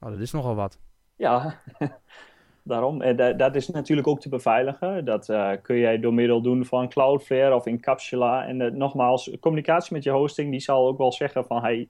[0.00, 0.78] Nou, dat is nogal wat.
[1.16, 1.60] Ja,
[2.62, 3.02] daarom.
[3.02, 5.04] En da- dat is natuurlijk ook te beveiligen.
[5.04, 8.46] Dat eh, kun jij door middel doen van Cloudflare of Encapsula.
[8.46, 11.88] En nogmaals, communicatie met je hosting, die zal ook wel zeggen van, hey,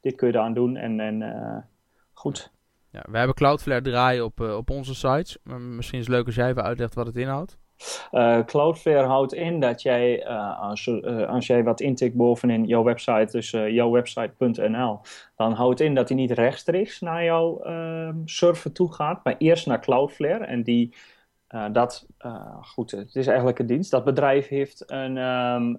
[0.00, 0.76] dit kun je eraan doen.
[0.76, 1.68] En, en
[2.12, 2.52] goed.
[2.92, 5.38] Ja, we hebben Cloudflare draaien op, eh, op onze sites.
[5.44, 7.58] Misschien is het leuk als jij even uitlegt wat het inhoudt.
[8.10, 10.90] Eh, Cloudflare houdt in dat jij, eh, als,
[11.26, 15.00] als jij wat intikt bovenin jouw website, dus jouwwebsite.nl,
[15.36, 19.66] dan houdt in dat hij niet rechtstreeks naar jouw ehm, server toe gaat, maar eerst
[19.66, 20.44] naar Cloudflare.
[20.44, 20.94] En die,
[21.72, 22.06] dat,
[22.62, 23.90] goed, het is eigenlijk een dienst.
[23.90, 25.74] Dat bedrijf heeft een, ehm,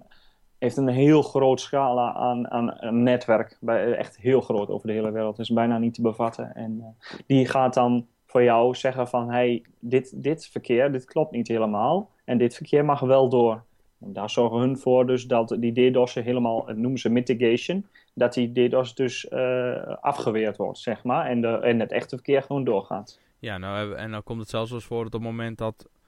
[0.62, 4.92] heeft een heel groot scala aan, aan een netwerk, bij, echt heel groot over de
[4.92, 6.54] hele wereld, is bijna niet te bevatten.
[6.54, 11.32] En eh, die gaat dan voor jou zeggen van, hey, dit, dit verkeer, dit klopt
[11.32, 12.10] niet helemaal.
[12.24, 13.62] En dit verkeer mag wel door.
[13.98, 18.52] Daar zorgen hun voor dus dat die DDoS'en helemaal, dat noemen ze mitigation, dat die
[18.52, 21.26] DDoS dus eh, afgeweerd wordt, zeg maar.
[21.26, 23.20] En, de, en het echte verkeer gewoon doorgaat.
[23.38, 26.01] Ja, nou, en dan komt het zelfs eens voor op het moment dat, eh,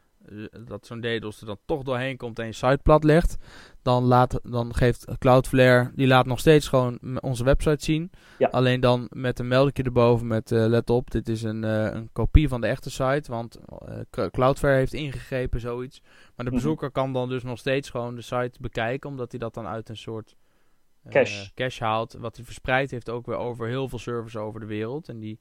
[0.67, 3.37] dat zo'n DDoS er dan toch doorheen komt en je site plat legt,
[3.83, 8.11] dan, laat, dan geeft Cloudflare, die laat nog steeds gewoon onze website zien.
[8.39, 8.49] Ja.
[8.49, 12.09] Alleen dan met een meldje erboven met eh, let op, dit is een, eh, een
[12.13, 13.57] kopie van de echte site, want
[13.87, 16.01] eh, Cl- Cloudflare heeft ingegrepen, zoiets.
[16.03, 16.55] Maar de Mhm.
[16.55, 19.89] bezoeker kan dan dus nog steeds gewoon de site bekijken, omdat hij dat dan uit
[19.89, 20.37] een soort
[21.03, 21.51] eh, Cache.
[21.55, 25.09] cache haalt, wat hij verspreid heeft ook weer over heel veel servers over de wereld.
[25.09, 25.41] En die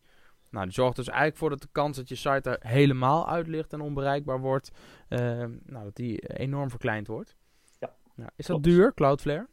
[0.53, 3.47] Nou, die zorgt dus eigenlijk voor dat de kans dat je site er helemaal uit
[3.47, 4.71] ligt en onbereikbaar wordt,
[5.09, 5.19] uh,
[5.65, 7.35] nou, dat die enorm verkleind wordt.
[7.79, 7.93] Ja.
[8.15, 9.47] Nou, is dat duur, Cloudflare?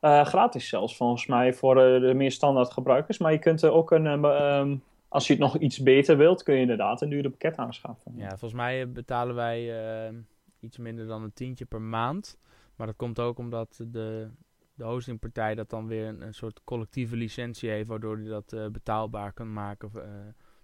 [0.00, 3.18] Uh, gratis zelfs, volgens mij, voor uh, de meer standaard gebruikers.
[3.18, 6.54] Maar je kunt er ook een, um, als je het nog iets beter wilt, kun
[6.54, 8.12] je inderdaad een dure pakket aanschaffen.
[8.16, 9.62] Ja, volgens mij betalen wij
[10.08, 10.18] uh,
[10.60, 12.38] iets minder dan een tientje per maand.
[12.76, 14.30] Maar dat komt ook omdat de,
[14.74, 18.66] de hostingpartij dat dan weer een, een soort collectieve licentie heeft, waardoor die dat uh,
[18.66, 19.90] betaalbaar kan maken.
[19.94, 20.02] Uh,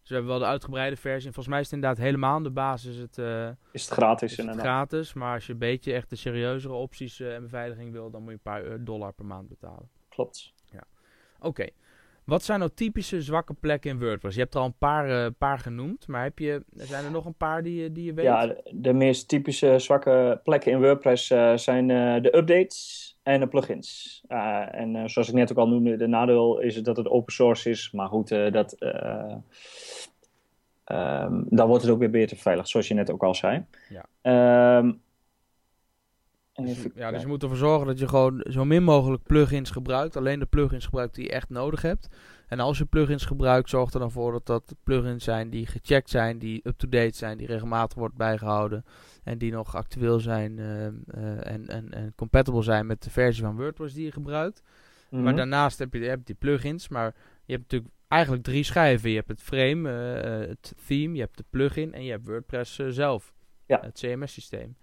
[0.01, 1.27] dus we hebben wel de uitgebreide versie.
[1.27, 4.31] En volgens mij is het inderdaad helemaal aan de basis het, uh, is het gratis.
[4.31, 4.67] Is het inderdaad.
[4.67, 8.31] gratis, maar als je een beetje echt de serieuzere opties en beveiliging wil, dan moet
[8.31, 9.91] je een paar dollar per maand betalen.
[10.09, 10.53] Klopt.
[10.65, 10.85] Ja.
[11.37, 11.47] Oké.
[11.47, 11.73] Okay.
[12.31, 14.35] Wat zijn nou typische zwakke plekken in WordPress?
[14.35, 17.25] Je hebt er al een paar, uh, paar genoemd, maar heb je, zijn er nog
[17.25, 18.25] een paar die, die je weet?
[18.25, 23.41] Ja, de, de meest typische zwakke plekken in WordPress uh, zijn uh, de updates en
[23.41, 24.23] de plugins.
[24.29, 27.91] en zoals ik net ook al noemde, de nadeel is dat het open source is,
[27.91, 29.45] maar goed, dat, um,
[31.49, 33.65] dan wordt het ook weer beter veilig, zoals je net ook al zei.
[33.89, 34.05] Ja.
[34.79, 35.01] Um,
[36.65, 40.17] dus, ja, dus je moet ervoor zorgen dat je gewoon zo min mogelijk plugins gebruikt.
[40.17, 42.09] Alleen de plugins gebruikt die je echt nodig hebt.
[42.49, 46.11] En als je plugins gebruikt, zorg er dan voor dat dat plugins zijn die gecheckt
[46.11, 48.85] zijn, die up-to-date zijn, die regelmatig wordt bijgehouden.
[49.25, 53.45] En die nog actueel zijn uh, uh, en, en, en compatible zijn met de versie
[53.45, 54.63] van WordPress die je gebruikt.
[55.11, 59.11] Maar daarnaast heb je, die plugins, maar je hebt natuurlijk eigenlijk drie schijven.
[59.11, 62.77] Je hebt het frame, uh, het theme, je hebt de plugin en je hebt WordPress
[62.89, 63.33] zelf.
[63.67, 63.81] Ja.
[63.81, 64.77] Het CMS-systeem.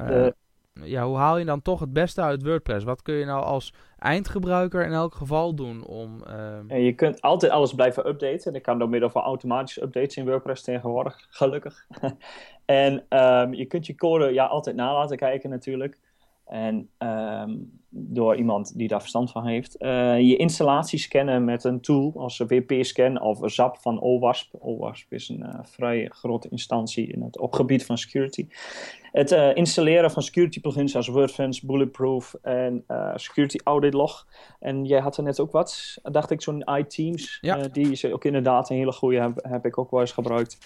[0.00, 0.26] Uh,
[0.72, 2.84] ja, hoe haal je dan toch het beste uit WordPress?
[2.84, 6.22] Wat kun je nou als eindgebruiker in elk geval doen om...
[6.68, 6.84] Uh...
[6.84, 8.52] je kunt altijd alles blijven updaten.
[8.52, 11.86] Dat kan door middel van automatische updates in WordPress tegenwoordig, gelukkig.
[12.64, 15.98] en um, je kunt je code ja, altijd na laten kijken natuurlijk.
[16.46, 19.76] En um, door iemand die daar verstand van heeft.
[19.78, 24.54] Uh, je installatie scannen met een tool als WP-scan of ZAP van OWASP.
[24.58, 28.46] OWASP is een uh, vrij grote instantie in het, op gebied van security.
[29.12, 34.26] Het uh, installeren van security plugins als WordFence, Bulletproof en Security Audit Log.
[34.60, 37.38] En jij had er net ook wat, dacht ik, zo'n iTeams.
[37.40, 37.56] Ja.
[37.56, 40.58] die is ook inderdaad een hele goede, heb, heb ik ook wel eens gebruikt.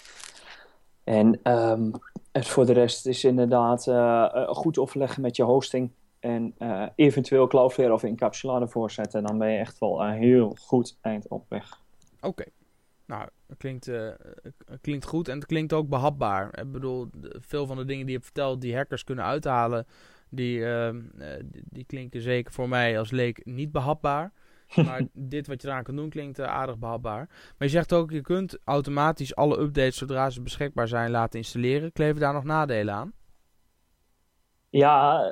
[1.03, 1.91] En um,
[2.31, 3.87] het voor de rest is inderdaad
[4.47, 5.91] goed overleggen met je hosting.
[6.27, 9.23] En uh, eventueel Cloudflare of Encapsula ervoor zetten.
[9.23, 11.81] Dan ben je echt wel een heel goed eind op weg.
[12.15, 12.27] Oké.
[12.27, 12.47] Okay.
[13.05, 14.09] Nou, het klinkt, uh,
[14.81, 16.59] klinkt goed en het klinkt ook behapbaar.
[16.59, 17.09] Ik bedoel,
[17.39, 19.85] veel van de dingen die je hebt verteld, die hackers kunnen uithalen,
[20.29, 20.89] die, uh,
[21.43, 24.31] die, die, klinken zeker voor mij als leek niet behapbaar.
[24.85, 27.27] Maar dit wat je eraan kan doen klinkt uh, aardig behapbaar.
[27.27, 31.91] Maar je zegt ook, je kunt automatisch alle updates zodra ze beschikbaar zijn laten installeren.
[31.91, 33.13] Kleven daar nog nadelen aan?
[34.69, 35.25] Ja,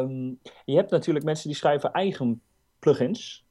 [0.00, 2.42] um, je hebt natuurlijk mensen die schrijven eigen
[2.78, 3.46] plugins.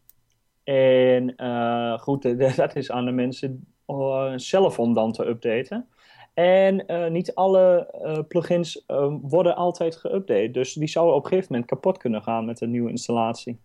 [0.63, 5.87] En uh, goed, dat is aan de mensen uh, zelf om dan te updaten.
[6.33, 10.51] En uh, niet alle uh, plugins uh, worden altijd geüpdate.
[10.51, 13.59] Dus die zouden op een gegeven moment kapot kunnen gaan met een nieuwe installatie.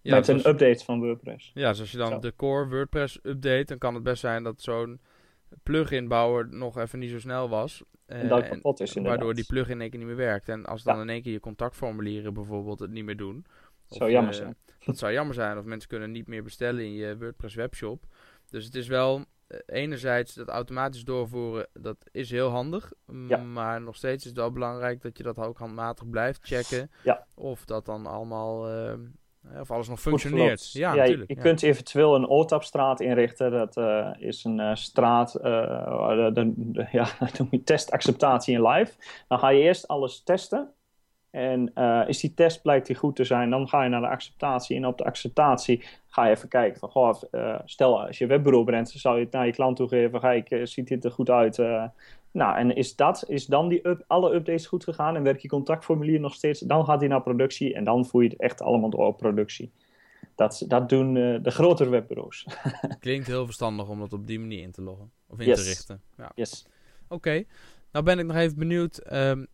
[0.00, 1.50] Ja, met een update van WordPress.
[1.54, 2.18] Ja, dus als je dan zo.
[2.18, 5.00] de core WordPress update, dan kan het best zijn dat zo'n
[5.62, 7.82] plugin-bouwer nog even niet zo snel was.
[8.12, 9.18] En dat kapot is inderdaad.
[9.18, 10.48] Waardoor die plugin in één keer niet meer werkt.
[10.48, 11.02] En als dan ja.
[11.02, 13.46] in één keer je contactformulieren bijvoorbeeld het niet meer doen.
[13.86, 14.56] Zou of, jammer zijn.
[14.86, 15.58] Dat zou jammer zijn.
[15.58, 18.04] Of mensen kunnen niet meer bestellen in je WordPress webshop.
[18.50, 19.24] Dus het is wel
[19.66, 22.92] enerzijds dat automatisch doorvoeren, dat is heel handig.
[23.28, 23.36] Ja.
[23.36, 26.90] Maar nog steeds is het wel belangrijk dat je dat ook handmatig blijft checken.
[27.02, 27.26] Ja.
[27.34, 28.94] Of dat dan allemaal, uh,
[29.60, 30.72] of alles nog functioneert.
[30.72, 31.30] Ja, ja, natuurlijk.
[31.30, 31.42] Je, ja.
[31.42, 33.50] kunt eventueel een OTAP-straat inrichten.
[33.50, 38.66] Dat uh, is een uh, straat, de, de, de, ja, dat noem je testacceptatie in
[38.66, 38.92] live.
[39.28, 40.72] Dan ga je eerst alles testen.
[41.32, 44.08] En uh, is die test blijkt die goed te zijn, dan ga je naar de
[44.08, 44.76] acceptatie.
[44.76, 48.64] En op de acceptatie ga je even kijken van, goh, uh, stel als je webbureau
[48.64, 50.20] bent, zou je het naar je klant toegeven.
[50.20, 51.56] Kijk, uh, ziet dit er goed uit?
[52.32, 55.48] nou, en is dat, is dan die up, alle updates goed gegaan en werkt je
[55.48, 56.60] contactformulier nog steeds?
[56.60, 59.70] Dan gaat hij naar productie en dan voer je het echt allemaal door op productie.
[60.34, 62.46] Dat, dat doen de grotere webbureaus.
[63.00, 65.62] Klinkt heel verstandig om dat op die manier in te loggen of in yes.
[65.62, 66.00] te richten.
[66.16, 66.32] Ja.
[66.34, 66.66] Yes.
[67.04, 67.46] Oké, okay.
[67.92, 69.12] nou ben ik nog even benieuwd.
[69.12, 69.46] Um,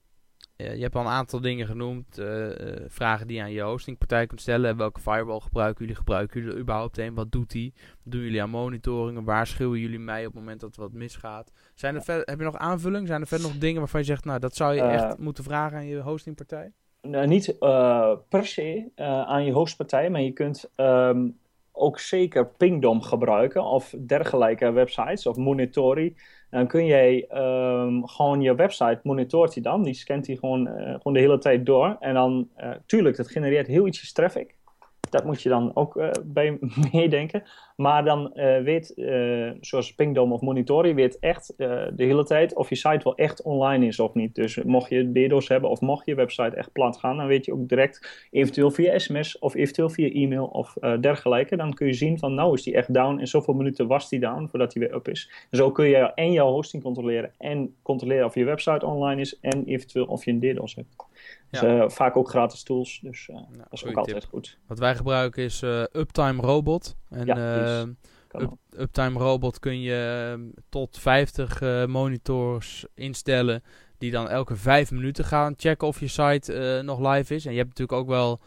[0.62, 3.60] Uh, je hebt al een aantal dingen genoemd, uh, uh, vragen die je aan je
[3.60, 4.76] hostingpartij kunt stellen.
[4.76, 5.96] Welke firewall gebruiken jullie?
[5.96, 7.14] Gebruiken jullie er überhaupt een?
[7.14, 7.74] Wat doet die?
[8.02, 9.24] Doen jullie aan monitoringen?
[9.24, 11.52] Waarschuwen jullie mij op het moment dat er wat misgaat?
[11.74, 13.06] Zijn er heb je nog aanvulling?
[13.06, 15.78] Zijn er verder nog dingen waarvan je zegt, nou dat zou je echt moeten vragen
[15.78, 16.72] aan je hostingpartij?
[17.02, 17.56] Nou, niet
[18.28, 18.90] per se
[19.26, 21.38] aan je hostpartij, maar je kunt um,
[21.78, 26.16] ook zeker Pingdom gebruiken of dergelijke websites of Monitori.
[26.50, 29.82] Dan kun jij um, gewoon je website monitort hij dan.
[29.82, 31.96] Die scant hij gewoon, uh, gewoon de hele tijd door.
[32.00, 34.57] En dan, uh, tuurlijk, dat genereert heel ietsjes traffic.
[35.12, 36.58] Dat moet je dan ook uh, bij
[36.92, 37.42] meedenken.
[37.76, 42.68] Maar dan uh, weet, uh, zoals Pingdom of Monitori, weet echt de hele tijd of
[42.68, 44.34] je site wel echt online is of niet.
[44.34, 47.52] Dus mocht je DDoS hebben of mocht je website echt plat gaan, dan weet je
[47.52, 51.56] ook direct, eventueel via sms of eventueel via e-mail of dergelijke.
[51.56, 54.20] Dan kun je zien van nou is die echt down en zoveel minuten was die
[54.20, 55.30] down voordat die weer up is.
[55.50, 59.64] Zo kun je en jouw hosting controleren en controleren of je website online is en
[59.64, 61.07] eventueel of je een DDoS hebt.
[61.50, 61.88] Dus, ja.
[61.88, 64.58] vaak ook gratis tools, dus dat is ook altijd goed.
[64.66, 66.96] Wat wij gebruiken is uh, Uptime Robot.
[67.10, 67.80] En ja,
[68.32, 73.62] Up, Uptime Robot kun je ehm, tot 50 monitors instellen
[73.98, 77.46] die dan elke 5 minuten gaan checken of je site nog live is.
[77.46, 78.40] En je hebt natuurlijk ook wel,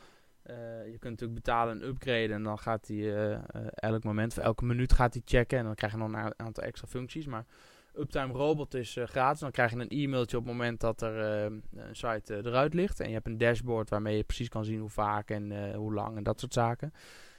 [0.91, 3.39] je kunt natuurlijk betalen en upgraden en dan gaat hij
[3.73, 6.63] elk moment, voor elke minuut gaat hij checken en dan krijg je nog een aantal
[6.63, 7.25] extra functies.
[7.25, 7.45] Maar
[7.99, 9.39] Uptime Robot is uh, gratis.
[9.39, 12.73] Dan krijg je een e-mailtje op het moment dat er uh, een site uh, eruit
[12.73, 12.99] ligt.
[12.99, 16.17] En je hebt een dashboard waarmee je precies kan zien hoe vaak en hoe lang
[16.17, 16.93] en dat soort zaken.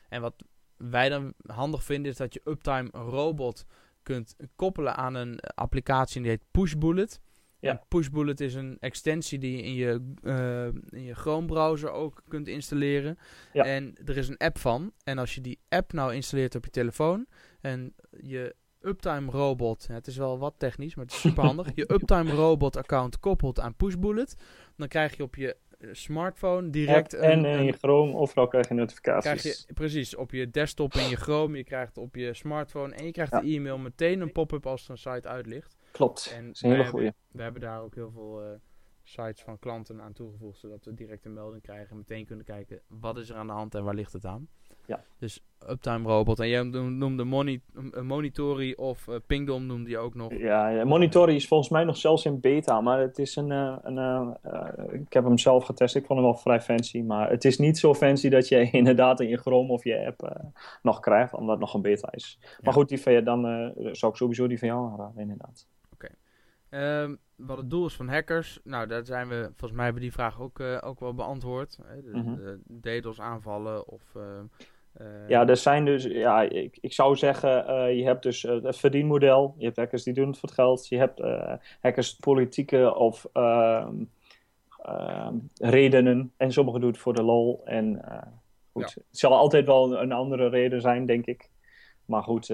[0.08, 0.34] En wat
[0.76, 3.66] wij dan handig vinden is dat je Uptime Robot
[4.02, 7.20] kunt koppelen aan een applicatie die heet Pushbullet.
[7.58, 7.84] Ja.
[7.88, 10.00] Pushbullet is een extensie die je in je,
[10.90, 13.18] in je Chrome browser ook kunt installeren.
[13.52, 13.64] Ja.
[13.64, 14.92] En er is een app van.
[15.04, 17.26] En als je die app nou installeert op je telefoon
[17.60, 19.86] en je Uptime Robot.
[19.86, 21.68] het is wel wat technisch, maar het is super handig.
[21.74, 24.36] je Uptime Robot account koppelt aan Pushbullet.
[24.76, 27.14] Dan krijg je op je eh, smartphone direct.
[27.14, 29.42] en in je Chrome overal krijg je notificaties.
[29.42, 31.56] Krijg je, precies, op je desktop in je Chrome.
[31.56, 34.90] Je krijgt op je smartphone en je krijgt de e-mail meteen een pop-up als er
[34.90, 35.76] een site uitlicht.
[35.90, 36.32] Klopt.
[36.36, 37.14] En dat is een hele.
[37.28, 38.42] We hebben daar ook heel veel.
[38.42, 38.48] Uh,
[39.02, 42.80] sites van klanten aan toegevoegd, zodat we direct een melding krijgen en meteen kunnen kijken
[42.86, 44.48] wat is er aan de hand en waar ligt het aan.
[44.86, 45.04] Ja.
[45.18, 46.40] Dus Uptime Robot.
[46.40, 47.60] En jij noemde Moni
[48.02, 50.32] Monitori of uh, Pingdom noemde je ook nog.
[50.32, 53.50] Ja, Monitori is volgens mij nog zelfs in beta, maar het is een...
[53.50, 57.30] Uh, een uh, ik heb hem zelf getest, ik vond hem wel vrij fancy, maar
[57.30, 60.50] het is niet zo fancy dat je inderdaad in je Chrome of je app
[60.82, 62.38] nog krijgt, omdat het nog een beta is.
[62.62, 65.66] Maar goed, die van, dan zou ik sowieso die van jou aanraden, inderdaad.
[65.92, 66.10] Oké.
[66.68, 67.02] Okay.
[67.02, 68.60] Um, ehm, wat het doel is van hackers.
[68.64, 71.78] Nou, daar zijn we, volgens mij hebben we die vraag ook, uh, ook wel beantwoord.
[71.84, 72.02] Hè?
[72.02, 74.02] De, mm de, DDoS aanvallen of...
[74.16, 74.22] Uh,
[75.00, 77.50] uh, ja, er zijn dus, ja, ik, ik zou zeggen,
[77.96, 79.54] je hebt dus het verdienmodel.
[79.58, 80.88] Je hebt hackers die doen het voor het geld.
[80.88, 81.20] Je hebt
[81.80, 83.94] hackers politieke of ehm,
[84.82, 86.32] ehm, redenen.
[86.36, 87.60] En sommigen doen het voor de lol.
[87.64, 88.04] En
[88.72, 91.50] goed, het zal altijd wel een andere reden zijn, denk ik.
[92.04, 92.46] Maar goed,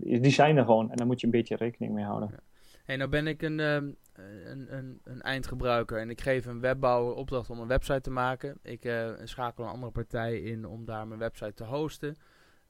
[0.00, 0.90] die zijn er gewoon.
[0.90, 2.28] En daar moet je een beetje rekening mee houden.
[2.32, 2.42] Ja.
[2.84, 7.14] Hey, nou ben ik een, ehm, een, een, een, eindgebruiker en ik geef een webbouwer
[7.14, 8.58] opdracht om een website te maken.
[8.62, 12.16] Ik uh, schakel een andere partij in om daar mijn website te hosten.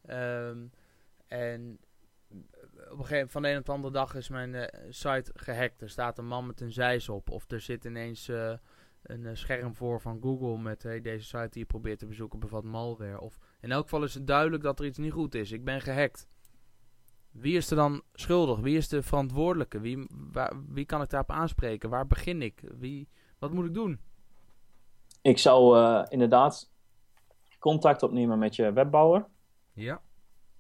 [0.07, 0.67] Ehm,
[1.29, 1.79] en
[2.91, 5.81] op een gegeven van de een op de andere dag is mijn site gehackt.
[5.81, 7.31] Er staat een man met een zeis op.
[7.31, 8.31] Of er zit ineens
[9.03, 12.65] een scherm voor van Google met hey, deze site die je probeert te bezoeken bevat
[12.65, 13.21] malware.
[13.21, 15.53] Of in elk geval is het duidelijk dat er iets niet goed is.
[15.53, 16.27] Ik ben gehackt.
[17.35, 18.59] Wie is er dan schuldig?
[18.59, 19.81] Wie is de verantwoordelijke?
[19.81, 21.91] Wie, waar, wie kan ik daarop aanspreken?
[21.91, 22.63] Waar begin ik?
[22.79, 24.01] Wie, wat moet ik doen?
[25.23, 26.71] Ik zou uh, inderdaad
[27.59, 29.27] contact opnemen met je webbouwer.
[29.73, 30.01] Ja.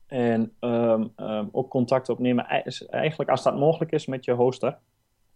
[0.06, 2.46] En um, um, ook contact opnemen,
[2.90, 4.78] eigenlijk als dat mogelijk is, met je hoster.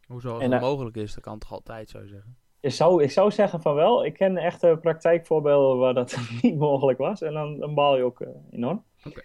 [0.07, 1.15] Hoezo als en, dat mogelijk is?
[1.15, 2.37] Dat kan toch altijd, zou je zeggen?
[2.61, 4.05] Ik zou, ik zou zeggen van wel.
[4.05, 7.23] Ik ken echte praktijkvoorbeelden waar dat niet mogelijk was.
[7.23, 8.85] En dan, dan baal je ook uh, enorm.
[9.05, 9.23] Oké.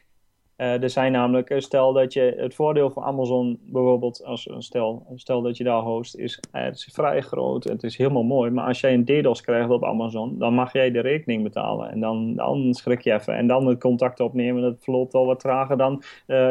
[0.55, 5.41] Er zijn namelijk, eh, stel dat je het voordeel van Amazon bijvoorbeeld, als stel, stel
[5.41, 8.67] dat je daar host, is, uh, het is vrij groot, het is helemaal mooi, maar
[8.67, 12.35] als jij een DDoS krijgt op Amazon, dan mag jij de rekening betalen en dan,
[12.35, 16.03] dan schrik je even en dan het contact opnemen, dat verloopt al wat trager dan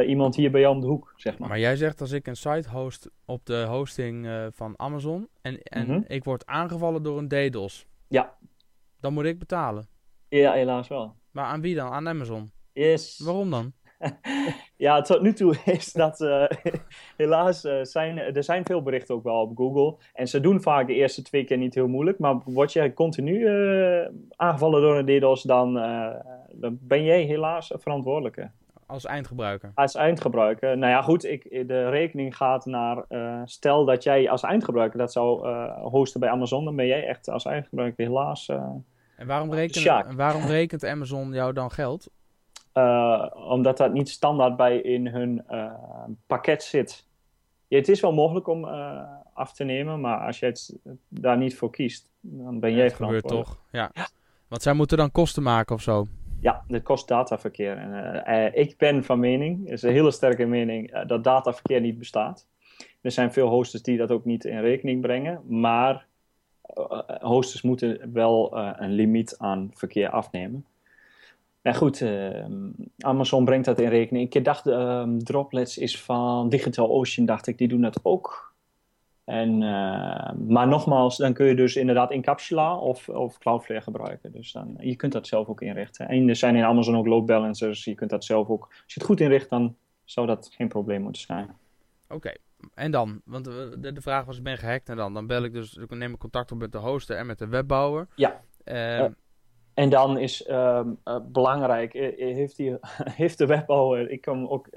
[0.07, 1.49] iemand hier bij jou om de hoek, zeg maar.
[1.49, 5.87] Maar jij zegt als ik een site host op de hosting van Amazon en, en
[5.87, 6.01] mhm.
[6.07, 8.35] ik word aangevallen door een DDoS, ja.
[9.01, 9.87] dan moet ik betalen?
[10.29, 11.15] Ja, helaas wel.
[11.31, 11.91] Maar aan wie dan?
[11.91, 12.51] Aan Amazon?
[12.73, 13.21] Yes.
[13.25, 13.73] Waarom dan?
[14.77, 16.45] ja, tot nu toe is dat uh,
[17.17, 19.97] helaas, uh, zijn, er zijn veel berichten ook wel op Google.
[20.15, 22.19] En ze doen vaak de eerste twee keer niet heel moeilijk.
[22.19, 25.75] Maar word je continu uh, aangevallen door een DDoS, dan,
[26.53, 28.51] dan ben jij helaas verantwoordelijke.
[28.87, 29.71] Als eindgebruiker?
[29.75, 30.79] Als eindgebruiker.
[30.79, 33.05] Nou ja, goed, ik, de rekening gaat naar...
[33.45, 35.49] stel dat jij als eindgebruiker dat zou
[35.81, 36.65] hosten bij Amazon...
[36.65, 38.49] dan ben jij echt als eindgebruiker helaas...
[39.17, 42.11] en waarom rekent, waarom rekent Amazon jou dan geld?
[42.75, 45.73] Uh, omdat dat niet standaard bij in hun uh,
[46.27, 47.07] pakket zit.
[47.69, 50.79] Ja, het is wel mogelijk om uh, af te nemen, maar als je het
[51.09, 53.47] daar niet voor kiest, dan ben jij verantwoordelijk.
[53.47, 53.91] gebeurt toch, ja.
[53.93, 54.09] ja.
[54.49, 56.07] Want zij moeten dan kosten maken of zo?
[56.41, 57.77] Ja, dat kost dataverkeer.
[58.25, 62.47] En, ik ben van mening, is een hele sterke mening, dat dataverkeer niet bestaat.
[63.01, 66.07] Er zijn veel hosters die dat ook niet in rekening brengen, maar
[67.21, 70.67] hosters moeten wel een limiet aan verkeer afnemen.
[71.63, 74.35] Nou goed, ehm, Amazon brengt dat in rekening.
[74.35, 78.53] Ik dacht, um, Droplets is van Digital Ocean, dacht ik, die doen dat ook.
[79.25, 84.33] En, uh, maar nogmaals, dan kun je dus inderdaad Incapsula of, of Cloudflare gebruiken.
[84.33, 86.09] Dus dan, je kunt dat zelf ook inrichten.
[86.09, 87.85] En er zijn in Amazon ook load balancers.
[87.85, 88.63] Je kunt dat zelf ook.
[88.63, 91.57] Als je het goed inricht, dan zou dat geen probleem moeten zijn.
[92.09, 92.33] Oké,
[92.75, 93.21] en dan?
[93.25, 95.15] Want de, de, vraag was, ik ben gehackt en dan?
[95.15, 97.47] Dan bel ik dus, ik neem ik contact op met de hoster en met de
[97.49, 98.07] webbouwer.
[98.17, 98.41] Ja.
[98.65, 99.07] Uh,
[99.75, 102.77] en dan is uh, uh, belangrijk, heeft, die,
[103.21, 104.69] heeft de webbouwer, ik kan ook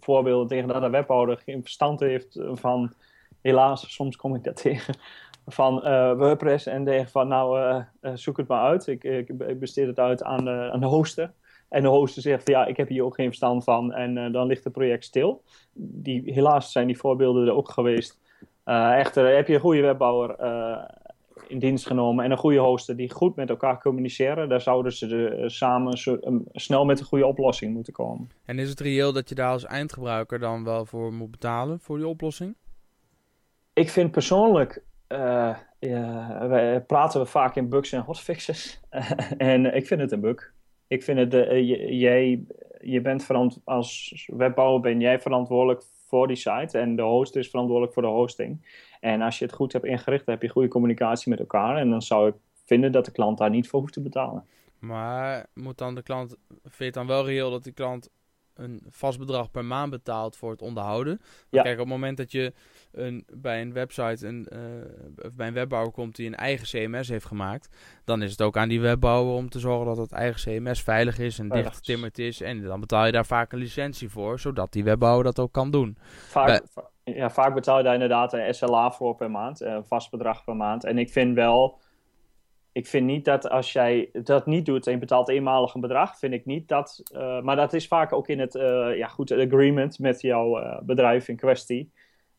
[0.00, 2.92] voorbeelden tegen dat de webbouwer geen verstand heeft van
[3.40, 4.94] helaas, soms kom ik dat tegen
[5.46, 5.80] van
[6.16, 7.82] WordPress en denk van nou,
[8.14, 8.86] zoek het maar uit.
[8.86, 11.32] Ik, ik, besteed het uit aan de, aan de hoster.
[11.68, 14.64] En de hoster zegt ja, ik heb hier ook geen verstand van en dan ligt
[14.64, 15.42] het project stil.
[15.72, 18.18] Die, helaas zijn die voorbeelden er ook geweest.
[18.64, 20.36] echter heb je een goede webbouwer
[21.48, 25.06] in dienst genomen en een goede hoster die goed met elkaar communiceren, daar zouden ze
[25.06, 26.18] de, samen zo,
[26.52, 28.28] snel met een goede oplossing moeten komen.
[28.44, 31.96] En is het reëel dat je daar als eindgebruiker dan wel voor moet betalen voor
[31.96, 32.54] die oplossing?
[33.72, 38.80] ik vind persoonlijk, uh, ja, wij praten we vaak in bugs en hotfixes.
[39.38, 40.52] en ik vind het een bug.
[40.86, 42.44] Ik vind het, uh, jij,
[42.80, 43.28] je bent
[43.64, 48.08] als webbouwer ben jij verantwoordelijk voor die site en de host is verantwoordelijk voor de
[48.08, 48.66] hosting.
[49.00, 51.90] En als je het goed hebt ingericht, dan heb je goede communicatie met elkaar en
[51.90, 52.34] dan zou ik
[52.64, 54.46] vinden dat de klant daar niet voor hoeft te betalen.
[54.78, 58.10] Maar moet dan de klant, vind je het dan wel reëel dat die klant
[58.60, 61.20] een vast bedrag per maand betaalt voor het onderhouden.
[61.48, 61.62] Ja.
[61.62, 62.52] Kijk, op het moment dat je
[62.92, 67.26] een, bij een website, een, uh, bij een webbouwer komt die een eigen CMS heeft
[67.26, 67.68] gemaakt,
[68.04, 71.18] dan is het ook aan die webbouwer om te zorgen dat het eigen CMS veilig
[71.18, 72.40] is en dichtgetimmerd is.
[72.40, 75.70] En dan betaal je daar vaak een licentie voor, zodat die webbouwer dat ook kan
[75.70, 75.96] doen.
[76.28, 76.62] Vaak,
[77.14, 80.56] ja, vaak betaal je daar inderdaad een SLA voor per maand, een vast bedrag per
[80.56, 80.84] maand.
[80.84, 81.78] En ik vind wel
[82.72, 86.18] ik vind niet dat als jij dat niet doet en je betaalt eenmalig een bedrag,
[86.18, 87.02] vind ik niet dat.
[87.14, 91.28] Uh, maar dat is vaak ook in het uh, ja, goed, agreement met jouw bedrijf
[91.28, 91.92] in kwestie.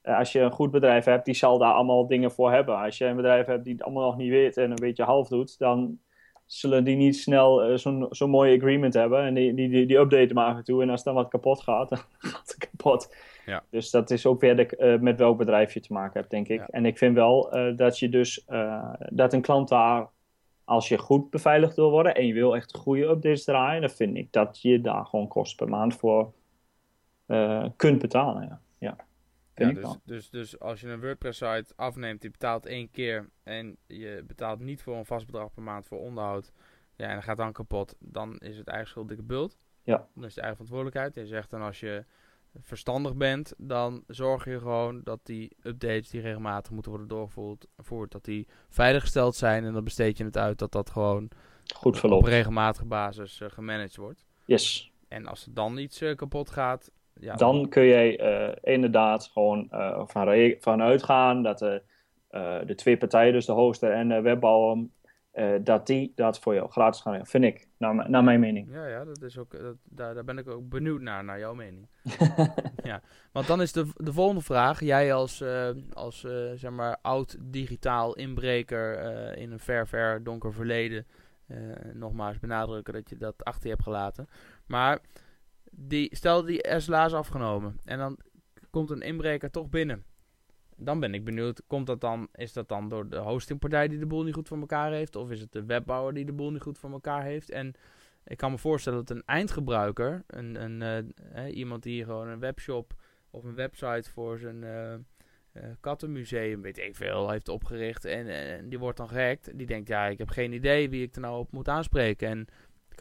[0.04, 2.78] als je een goed bedrijf hebt, die zal daar allemaal dingen voor hebben.
[2.78, 5.28] Als je een bedrijf hebt die het allemaal nog niet weet en een beetje half
[5.28, 6.00] doet, dan
[6.46, 9.24] zullen die niet snel zo'n zo mooi agreement hebben.
[9.24, 10.82] En die, die, die, die updaten maar af en toe.
[10.82, 13.16] En als dan wat kapot gaat, dan gaat het kapot.
[13.46, 13.64] Ja.
[13.70, 16.60] Dus dat is ook weer de, met welk bedrijf je te maken hebt, denk ik.
[16.60, 16.68] Ja.
[16.68, 18.46] En ik vind wel dat je dus
[19.10, 20.10] dat een klant daar
[20.64, 24.18] als je goed beveiligd wil worden en je wil echt goede updates draaien, dan vind
[24.18, 26.34] ik dat je daar gewoon kost per maand voor
[27.76, 28.44] kunt betalen.
[28.44, 28.62] Ja.
[28.78, 28.96] Ja,
[29.54, 34.24] ja dus, dus, dus als je een WordPress-site afneemt, die betaalt één keer en je
[34.28, 36.52] betaalt niet voor een vast bedrag per maand voor onderhoud,
[36.96, 39.58] ja, en dat gaat dan kapot, dan is het eigen schuld dikke bult.
[39.84, 40.08] Ja.
[40.14, 41.16] Dan is het eigen verantwoordelijkheid.
[41.16, 42.06] Je zegt dan als je
[42.60, 48.26] verstandig bent, dan zorg je gewoon dat die updates die regelmatig moeten worden doorgevoerd, dat
[48.26, 49.64] die veiliggesteld zijn.
[49.64, 51.30] En dan besteed je het uit dat dat gewoon
[51.76, 52.24] Goed verloopt.
[52.24, 54.26] op regelmatige basis uh, gemanaged wordt.
[54.46, 54.92] Yes.
[55.08, 56.92] En als er dan iets uh, kapot gaat...
[57.14, 58.18] Ja, dan kun je
[58.64, 59.68] uh, inderdaad gewoon
[60.08, 61.82] van vanuit gaan dat de,
[62.66, 64.86] de twee partijen, dus de hoster en de webbouwer,
[65.34, 67.32] uh, dat die dat voor jou gratis gaan regelen.
[67.32, 68.72] Vind ik, naar, naar mijn mening.
[68.72, 71.54] Ja, ja dat is ook, dat, daar, daar ben ik ook benieuwd naar, naar jouw
[71.54, 71.88] mening.
[72.84, 73.02] ja,
[73.32, 74.80] want dan is de, de volgende vraag.
[74.80, 79.00] Jij als, uh, als uh, zeg maar oud digitaal inbreker
[79.38, 81.06] in een ver, ver donker verleden.
[81.94, 84.28] nogmaals benadrukken dat je dat achter je hebt gelaten.
[84.66, 85.00] Maar
[85.72, 87.80] die, stel die SLA is afgenomen.
[87.84, 88.18] En dan
[88.70, 90.06] komt een inbreker toch binnen
[90.84, 94.06] dan ben ik benieuwd, komt dat dan, is dat dan door de hostingpartij die de
[94.06, 95.16] boel niet goed voor elkaar heeft?
[95.16, 97.50] Of is het de webbouwer die de boel niet goed voor elkaar heeft?
[97.50, 97.74] En
[98.24, 102.94] ik kan me voorstellen dat een eindgebruiker, een, een, uh, iemand die gewoon een webshop
[103.30, 108.80] of een website voor zijn uh, kattenmuseum, weet ik veel, heeft opgericht en, en, die
[108.80, 109.58] wordt dan gehackt.
[109.58, 112.28] Die denkt, ja, ik heb geen idee wie ik er nou op moet aanspreken.
[112.28, 112.48] En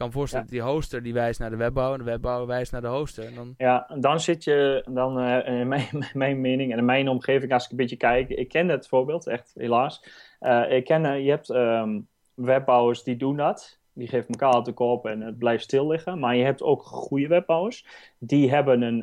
[0.01, 2.71] kan me voorstellen dat die hoster die wijst naar de webbouwer en de webbouwer wijst
[2.71, 3.25] naar de hoster.
[3.25, 3.53] En dan...
[3.57, 7.65] Ja, dan zit je, dan uh, in mijn, mijn, mening en in mijn omgeving, als
[7.65, 10.05] ik een beetje kijk, ik ken het voorbeeld, echt helaas.
[10.39, 13.79] Uh, ik ken, uh, je hebt um, webbouwers die doen dat.
[13.93, 16.19] Die geven elkaar te koop en het blijft stil liggen.
[16.19, 17.85] Maar je hebt ook goede webbouwers.
[18.19, 19.01] Die hebben een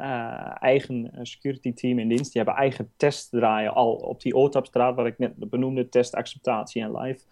[0.58, 2.32] eigen security team in dienst.
[2.32, 6.82] Die hebben eigen tests draaien al op die OTAP-straat, waar ik net benoemde, test, acceptatie
[6.82, 7.24] en live.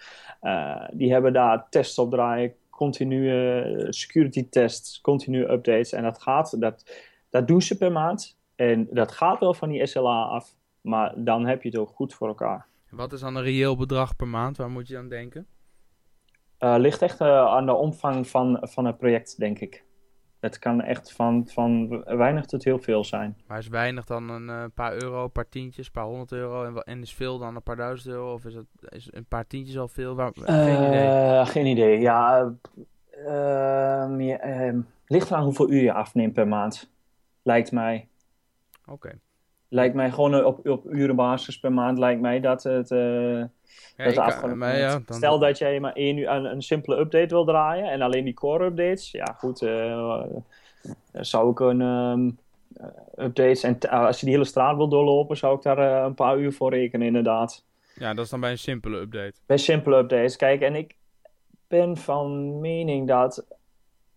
[0.92, 5.92] die hebben daar tests op draaien continue security tests, continue updates.
[5.92, 6.84] En dat gaat, dat,
[7.30, 8.38] dat doen ze per maand.
[8.54, 12.14] En dat gaat wel van die SLA af, maar dan heb je het ook goed
[12.14, 12.66] voor elkaar.
[12.90, 14.56] Wat is dan een reëel bedrag per maand?
[14.56, 15.46] Waar moet je aan denken?
[16.60, 19.84] Uh, ligt echt uh, aan de omvang van, van het project, denk ik.
[20.40, 23.36] Het kan echt van, van weinig tot heel veel zijn.
[23.46, 26.64] Maar is weinig dan een uh, paar euro, een paar tientjes, een paar honderd euro
[26.64, 28.32] en, en, is veel dan een paar duizend euro?
[28.32, 30.14] Of is, het, is een paar tientjes al veel?
[30.14, 31.46] Waar, geen idee.
[31.46, 32.52] Geen idee, ja.
[33.10, 34.74] Ehm, ja
[35.06, 36.90] ligt eraan hoeveel uur je afneemt per maand.
[37.42, 38.08] Lijkt mij.
[38.86, 39.18] Oké.
[39.68, 42.90] Lijkt mij gewoon op, op urenbasis per maand lijkt mij dat het...
[42.90, 42.98] Uh,
[43.96, 46.96] Ja, dat afgelopen maar ja, dan- Stel dat jij maar één uur een, een simpele
[46.98, 49.10] update wil draaien en alleen die core updates.
[49.10, 49.62] Ja, goed.
[49.62, 50.22] eh,
[51.12, 55.56] dan zou ik een eh, updates en als je die hele straat wil doorlopen, zou
[55.56, 57.64] ik daar eh, een paar uur voor rekenen, inderdaad.
[57.94, 59.32] Ja, dat is dan bij een simpele update.
[59.46, 60.36] Bij simpele updates.
[60.36, 60.94] Kijk, en ik
[61.68, 63.46] ben van mening dat.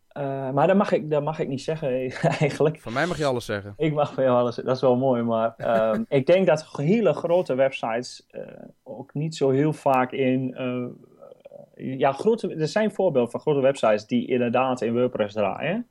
[0.10, 1.89] Eh, maar dat mag, ik, dat mag ik niet zeggen
[2.39, 2.80] eigenlijk.
[2.80, 3.74] Van mij mag je alles zeggen.
[3.78, 7.14] Ik mag van jou alles, dat is wel mooi, maar ehm, ik denk dat hele
[7.14, 8.41] grote websites eh,
[8.84, 10.55] ook niet zo heel vaak in.
[10.55, 15.88] eh, ja, grote, er zijn voorbeelden van grote websites die inderdaad in WordPress draaien.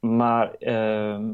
[0.00, 1.32] Maar ehm,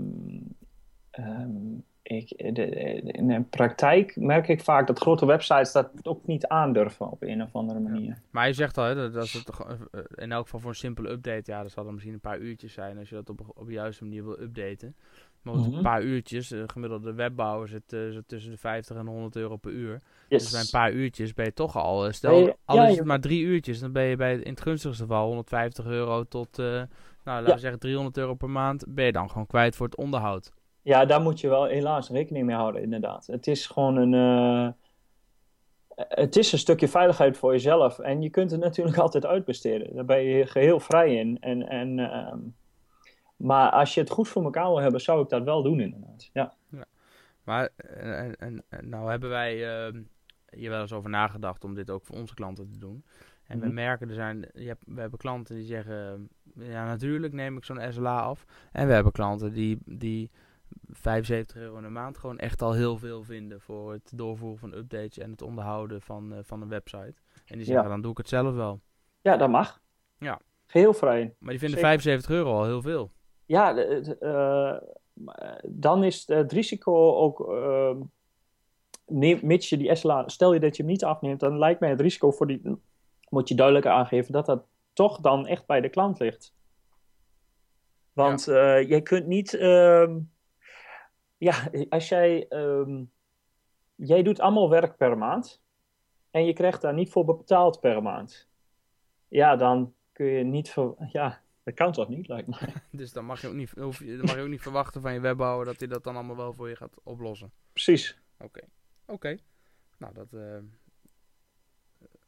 [1.11, 1.79] ehm,
[2.17, 6.47] ik, de, de- in de praktijk merk ik vaak dat grote websites dat ook niet
[6.47, 8.19] aandurven op een of andere manier.
[8.31, 10.77] Maar je zegt al, hè, dat, dat is het eh, in elk geval voor een
[10.77, 13.41] simpele update, ja, dat zal dan misschien een paar uurtjes zijn als je dat op,
[13.55, 14.97] op de juiste manier wil updaten.
[15.43, 15.75] Maar Mhm.
[15.75, 19.71] een paar uurtjes, eh, gemiddelde webbouwer zit, eh, tussen de 50 en 100 euro per
[19.73, 20.01] uur.
[20.29, 20.43] Yes.
[20.43, 23.07] Dus bij een paar uurtjes ben je toch al, stel, je- al ja, is het
[23.07, 26.89] maar drie uurtjes, dan ben je bij, in het gunstigste geval 150 euro tot, nou,
[27.25, 30.53] laten we zeggen 300 euro per maand, ben je dan gewoon kwijt voor het onderhoud.
[30.83, 33.27] Ja, daar moet je wel helaas rekening mee houden, inderdaad.
[33.27, 34.15] Het is gewoon een.
[34.15, 34.69] eh,
[35.97, 37.99] het is een stukje veiligheid voor jezelf.
[37.99, 39.95] En je kunt het natuurlijk altijd uitbesteden.
[39.95, 41.39] Daar ben je geheel vrij in.
[41.41, 42.39] En, en, ehm,
[43.37, 46.31] maar als je het goed voor elkaar wil hebben, zou ik dat wel doen, inderdaad.
[46.33, 46.55] Ja.
[47.45, 48.37] Maar eh, en,
[48.69, 49.95] en, nou hebben wij eh,
[50.51, 53.05] hier wel eens over nagedacht om dit ook voor onze klanten te doen.
[53.47, 53.75] En we Mhm.
[53.75, 57.93] merken, er zijn, je hebt, we hebben klanten die zeggen, ja natuurlijk neem ik zo'n
[57.93, 58.45] SLA af.
[58.73, 60.31] En we hebben klanten die, die
[60.89, 64.75] 75 euro in de maand gewoon echt al heel veel vinden voor het doorvoeren van
[64.75, 67.15] updates en het onderhouden van, eh, van een website.
[67.47, 67.89] En die zeggen, Ja.
[67.91, 68.81] dan doe ik het zelf wel.
[69.21, 69.81] ja, dat mag.
[70.19, 70.41] Ja.
[70.67, 71.35] Geheel vrij.
[71.39, 71.87] Maar die vinden Zeker.
[72.01, 73.13] 75 euro al heel veel.
[73.47, 74.79] Ja, eh,
[75.13, 77.49] maar dan is het risico ook.
[77.49, 77.97] ehm,
[79.07, 81.91] neem, mits je die SLA, stel je dat je hem niet afneemt, dan lijkt mij
[81.91, 82.63] het risico voor die.
[83.29, 86.55] Moet je duidelijk aangeven dat dat toch dan echt bij de klant ligt.
[88.13, 89.55] Want eh, je kunt niet.
[89.55, 90.19] ehm,
[91.41, 92.49] ja, als jij.
[92.49, 93.05] ehm,
[93.95, 95.63] jij doet allemaal werk per maand.
[96.31, 98.49] En je krijgt daar niet voor betaald per maand.
[99.29, 100.71] Ja, dan kun je niet.
[100.71, 102.73] Ver, ja, dat kan toch niet, lijkt mij.
[102.91, 105.21] Dus dan mag je ook niet, hoef dan mag je ook niet verwachten van je
[105.21, 107.53] webbouwer dat hij dat dan allemaal wel voor je gaat oplossen.
[107.73, 108.19] Precies.
[108.39, 108.61] Oké.
[109.07, 109.37] Oké.
[109.99, 110.59] Nou, dat eh,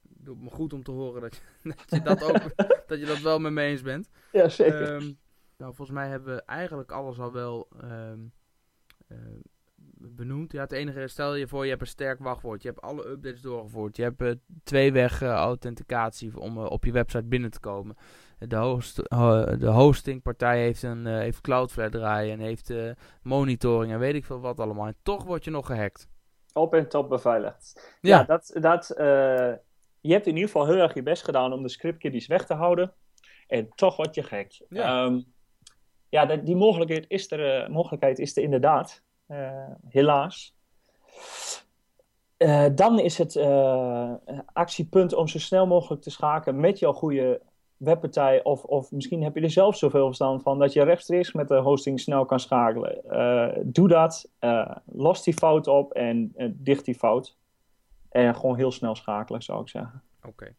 [0.02, 2.56] doet me goed om te horen dat je dat, je dat ook
[2.90, 4.10] dat je dat wel met me eens bent.
[4.32, 4.94] Ja, zeker.
[4.94, 5.12] Ehm,
[5.56, 8.18] nou, volgens mij hebben we eigenlijk alles al wel ehm, eh,
[9.98, 10.52] benoemd.
[10.52, 12.62] Ja, het enige, stel je voor, je hebt een sterk wachtwoord.
[12.62, 13.96] Je hebt alle updates doorgevoerd.
[13.96, 14.30] Je hebt eh,
[14.64, 17.96] tweeweg eh, authenticatie om eh, op je website binnen te komen.
[18.38, 22.90] De, host, ho- de hostingpartij heeft, een, eh, heeft Cloudflare draaien en heeft eh,
[23.22, 24.86] monitoring en weet ik veel wat allemaal.
[24.86, 26.08] En toch word je nog gehackt.
[26.52, 27.96] op en top beveiligd.
[28.00, 28.18] Ja.
[28.18, 29.52] Ja, dat, dat, eh,
[30.00, 32.54] je hebt in ieder geval heel erg je best gedaan om de scriptkiddies weg te
[32.54, 32.92] houden.
[33.46, 34.64] En toch word je gek.
[34.68, 35.04] Ja.
[35.04, 35.20] Ja,
[36.12, 39.02] ja die mogelijkheid is, er, eh, mogelijkheid is er inderdaad.
[39.26, 40.56] Eh, helaas.
[42.36, 43.36] Eh, dan is het
[44.52, 47.40] actiepunt om zo snel mogelijk te schakelen met jouw goede
[47.76, 48.42] webpartij.
[48.44, 51.56] Of, of misschien heb je er zelf zoveel verstand van dat je rechtstreeks met de
[51.56, 53.00] hosting snel kan schakelen.
[53.72, 54.30] Doe dat.
[54.86, 57.36] los die fout op en dicht die fout.
[58.08, 60.02] En gewoon heel snel schakelen, zou ik zeggen.
[60.22, 60.54] Oké,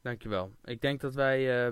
[0.00, 0.50] dankjewel.
[0.64, 1.70] Ik denk dat wij,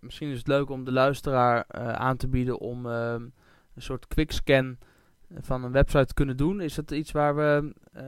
[0.00, 3.22] misschien is het leuk om de luisteraar eh, aan te bieden om ehm,
[3.74, 4.78] een soort quickscan
[5.40, 6.60] van een website te kunnen doen.
[6.60, 8.04] Is dat iets waar we, eh,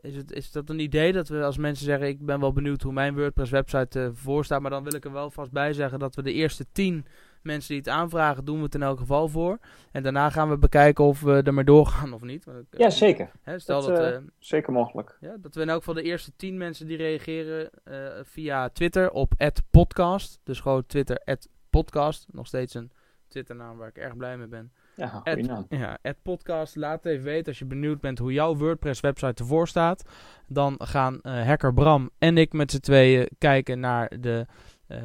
[0.00, 2.82] is, het, is dat een idee dat we als mensen zeggen, ik ben wel benieuwd
[2.82, 5.98] hoe mijn WordPress website eh staat, maar dan wil ik er wel vast bij zeggen
[5.98, 7.06] dat we de eerste tien
[7.42, 9.58] mensen die het aanvragen, doen we het in elk geval voor.
[9.92, 12.44] En daarna gaan we bekijken of we ermee doorgaan of niet.
[12.44, 13.30] Want ik- Ja, zeker.
[13.42, 15.16] Hè, stel Dat, dat, eh, eh, Zeker mogelijk.
[15.20, 19.10] ja, dat we in elk geval de eerste 10 mensen die reageren eh, via Twitter
[19.10, 19.32] op
[19.70, 20.40] @podcast.
[20.44, 21.22] Dus gewoon Twitter
[21.70, 22.26] @podcast.
[22.32, 22.90] Nog steeds een
[23.28, 24.72] Twitternaam waar ik erg blij mee ben.
[24.96, 25.66] Ja, naam.
[25.68, 26.76] Ja, @podcast.
[26.76, 30.04] Laat even weten als je benieuwd bent hoe jouw WordPress website ervoor staat.
[30.46, 34.54] Dan gaan eh, hacker Bram en ik met z'n tweeën kijken naar de eh,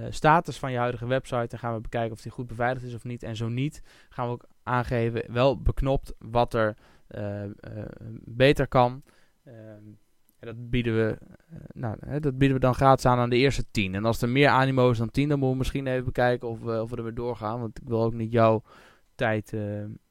[0.09, 1.47] status van je huidige website.
[1.49, 3.23] En gaan we bekijken of die goed beveiligd is of niet.
[3.23, 6.75] En zo niet, gaan we ook aangeven, wel beknopt, wat er
[7.07, 7.49] eh, eh,
[8.23, 9.03] beter kan.
[9.43, 9.83] Ehm,
[10.39, 11.17] en dat bieden we,
[11.49, 13.95] eh, nou, hè, dat bieden we dan gratis aan aan de eerste 10.
[13.95, 16.59] En als er meer animo is dan 10, dan moeten we misschien even bekijken of
[16.59, 17.59] we, of we er weer doorgaan.
[17.59, 18.63] Want ik wil ook niet jouw
[19.15, 19.53] tijd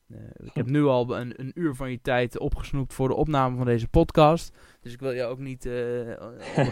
[0.08, 3.56] eh, ik heb nu al een, een, uur van je tijd opgesnoept voor de opname
[3.56, 4.56] van deze podcast.
[4.80, 5.62] Dus ik wil je ook niet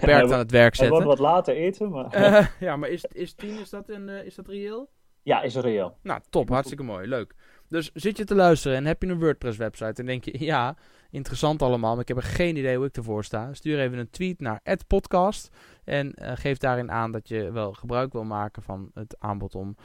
[0.01, 0.97] beperkt aan het werk zetten.
[0.97, 2.55] Het wordt wat later eten, maar...
[2.61, 4.91] ja, maar is, is tien, is dat, een, is dat reëel?
[5.23, 5.97] Ja, is reëel.
[6.03, 6.49] Nou, top.
[6.49, 7.09] Hartstikke mooi.
[7.09, 7.35] Leuk.
[7.69, 10.77] Dus zit je te luisteren en heb je een WordPress-website en denk je, ja,
[11.11, 13.55] interessant allemaal, maar ik heb er geen idee hoe ik ervoor sta.
[13.55, 18.13] Stuur even een tweet naar podcast en uh, geef daarin aan dat je wel gebruik
[18.13, 19.77] wil maken van het aanbod om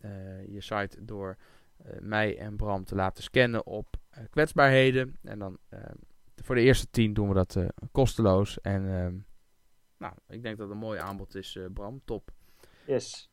[0.00, 0.10] uh,
[0.48, 1.36] je site door
[2.00, 3.96] mij en Bram te laten scannen op
[4.30, 5.18] kwetsbaarheden.
[5.22, 5.58] En dan
[6.42, 7.56] voor de eerste tien doen we dat
[7.92, 8.60] kosteloos.
[8.60, 8.82] En
[9.98, 12.00] nou, ik denk dat het een mooi aanbod is, Bram.
[12.04, 12.30] Top.
[12.86, 13.30] Yes.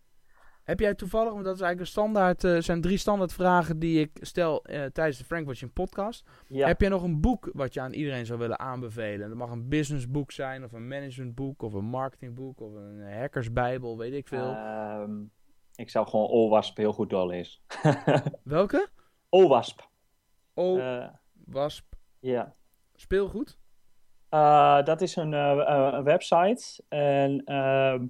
[0.64, 4.00] Heb jij toevallig, want dat is eigenlijk een standaard, uh, zijn drie standaard vragen die
[4.00, 6.30] ik stel uh, tijdens de Frank Watching podcast.
[6.48, 6.68] Ja.
[6.68, 9.30] Heb jij nog een boek wat je aan iedereen zou willen aanbevelen?
[9.30, 14.14] Dat mag een businessboek zijn, of een managementboek, of een marketingboek, of een hackersbijbel, weet
[14.14, 14.52] ik veel.
[14.52, 15.04] Uh,
[15.76, 17.60] ik zou gewoon OWASP heel goed doorlezen.
[18.44, 18.88] Welke?
[19.30, 19.90] OWASP.
[20.54, 21.86] OWASP.
[22.20, 22.56] ja.
[22.96, 23.58] Speelgoed?
[24.84, 28.06] dat is een, een website en ehm,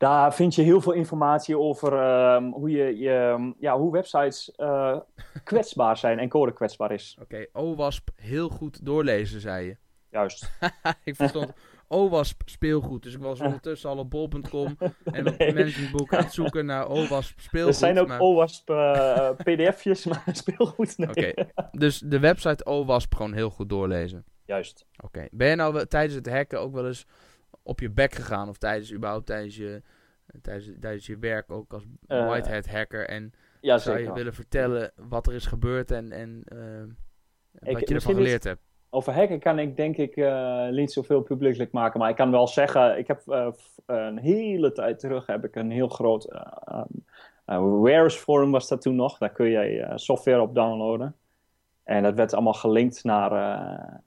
[0.00, 4.98] daar vind je heel veel informatie over uh, hoe, je, je, ja, hoe websites uh,
[5.44, 7.16] kwetsbaar zijn en code kwetsbaar is.
[7.20, 9.76] Oké, okay, OWASP heel goed doorlezen, zei je.
[10.10, 10.50] Juist.
[11.04, 11.52] ik verstond
[11.92, 13.02] OWASP speelgoed.
[13.02, 15.54] Dus ik was ondertussen al op bol.com en op nee.
[15.54, 17.72] managementboek aan het zoeken naar OWASP speelgoed.
[17.72, 18.20] Er zijn ook maar...
[18.20, 21.08] OWASP uh, pdf'jes, maar speelgoed nee.
[21.08, 21.32] Oké,
[21.72, 24.24] dus de website OWASP gewoon heel goed doorlezen.
[24.44, 24.86] Juist.
[25.04, 27.06] Oké, ben je nou tijdens het hacken ook wel eens
[27.62, 28.48] op je bek gegaan?
[28.48, 29.82] Of tijdens, überhaupt tijdens je,
[30.42, 33.08] tijdens, tijdens je werk ook als Eh, white hat hacker?
[33.08, 37.94] En Ja, zou je willen vertellen wat er is gebeurd en, en eh, wat je
[37.94, 38.60] ervan is- geleerd hebt?
[38.92, 42.46] Over hacken kan ik denk ik eh, niet zoveel publiekelijk maken, maar ik kan wel
[42.46, 43.48] zeggen, ik heb eh,
[43.86, 47.04] een hele tijd terug heb ik een heel groot um,
[47.44, 51.16] eh, Wares forum was dat toen nog, daar kun je software op downloaden.
[51.84, 54.02] En dat werd allemaal gelinkt naar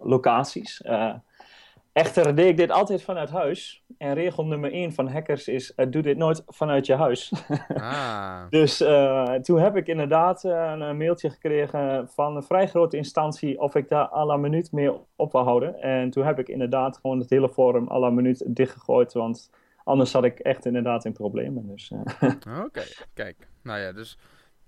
[0.00, 0.82] locaties.
[1.96, 3.84] Echter deed ik dit altijd vanuit huis.
[3.98, 7.32] En regel nummer 1 van hackers is, eh, doe dit nooit vanuit je huis.
[7.74, 12.96] Ah, Dus eh, toen heb ik inderdaad eh, een, mailtje gekregen van een vrij grote
[12.96, 15.80] instantie of ik daar à la minuut mee op wil houden.
[15.82, 19.50] En toen heb ik inderdaad gewoon het hele forum à la minuut dichtgegooid, want
[19.84, 21.66] anders zat ik echt inderdaad in problemen.
[21.66, 21.92] Dus,
[22.64, 22.82] oké.
[23.14, 24.18] Kijk, nou ja, dus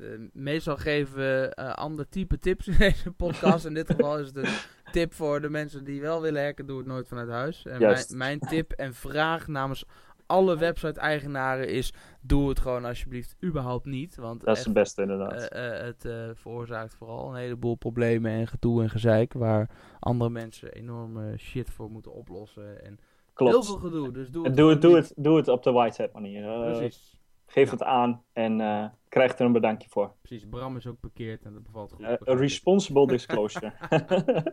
[0.00, 3.64] eh, meestal geven we eh, ander type tips in deze podcast.
[3.64, 4.52] In dit geval is het een
[4.92, 7.66] tip voor de mensen die wel willen hacken, doe het nooit vanuit huis.
[7.66, 9.84] En mijn, mijn tip en vraag namens
[10.26, 14.16] alle website-eigenaren is, doe het gewoon alsjeblieft überhaupt niet.
[14.16, 15.42] Want dat is het beste inderdaad.
[15.48, 16.06] eh, het
[16.38, 19.32] veroorzaakt vooral een heleboel problemen en gedoe en gezeik.
[19.32, 19.70] Waar
[20.00, 22.84] andere mensen enorme shit voor moeten oplossen.
[22.84, 22.98] En
[23.34, 23.66] heel Klopt.
[23.66, 24.12] veel gedoe.
[24.12, 26.42] Dus doe het, Doe het, doe, het, doe het op de white hat manier.
[26.74, 27.17] Precies.
[27.48, 30.14] Geef het aan en eh krijg er een bedankje voor.
[30.22, 32.06] Precies, Bram is ook bekeerd en dat bevalt goed.
[32.06, 32.18] Ik.
[32.20, 33.72] responsible disclosure.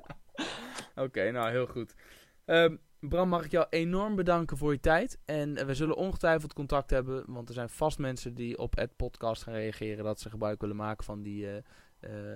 [1.05, 1.95] Oké, nou heel goed.
[2.45, 5.19] Ehm, Bram, mag ik jou enorm bedanken voor je tijd.
[5.25, 8.95] En eh, we zullen ongetwijfeld contact hebben, want er zijn vast mensen die op het
[8.95, 11.47] podcast gaan reageren dat ze gebruik willen maken van die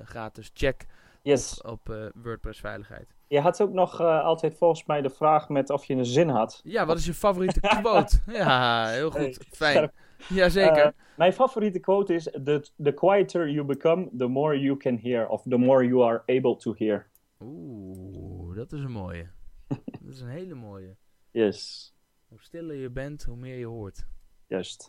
[0.03, 0.86] gratis check
[1.22, 1.62] yes.
[1.62, 3.16] op WordPress veiligheid.
[3.28, 6.62] Je had ook nog altijd volgens mij de vraag met of je een zin had.
[6.64, 8.20] Ja, wat is je favoriete quote?
[8.26, 9.47] ja, heel goed.
[9.51, 9.91] Fijn.
[10.40, 10.86] Jazeker.
[10.86, 15.28] Eh, mijn favoriete quote is: the, the quieter you become, the more you can hear.
[15.28, 17.10] Of the more you are able to hear.
[17.44, 19.30] Oeh, dat is een mooie.
[20.02, 20.96] dat is een hele mooie.
[21.32, 21.94] Yes,
[22.28, 24.08] Hoe stiller je bent, hoe meer je hoort.
[24.48, 24.88] juist.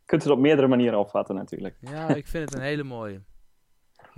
[0.00, 1.76] Je kunt het op meerdere manieren opvatten natuurlijk.
[1.80, 3.22] Ja, ik vind het een hele mooie.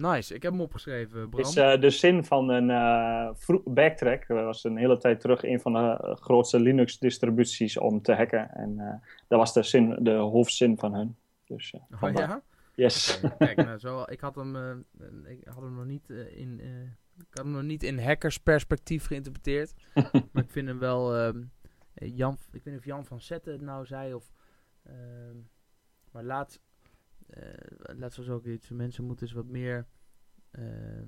[0.00, 1.42] Nice, ik heb hem opgeschreven, Bram.
[1.42, 4.26] is eh, de zin van een eh, backtrack.
[4.26, 8.50] Dat was een hele tijd terug een van de grootste Linux-distributies om te hacken.
[8.50, 8.94] En eh,
[9.28, 11.16] dat was de, zin, de hoofdzin van hun.
[11.44, 12.42] Dus, oh ja?
[12.74, 13.20] Yes.
[13.38, 14.84] Kijk, nou, zo, ik had hem,
[15.24, 16.60] ik had hem nog niet in,
[17.20, 19.74] ik had hem nog niet in hackersperspectief geïnterpreteerd.
[20.32, 21.42] maar ik vind hem wel, ehm,
[21.94, 24.32] eh, Jan, ik weet niet of Jan van Zetten het nou zei of,
[24.82, 25.36] ehm,
[26.12, 26.60] maar laat,
[27.30, 29.86] eh laat zoals ook iets, mensen moeten eens wat meer
[30.50, 31.04] ehm,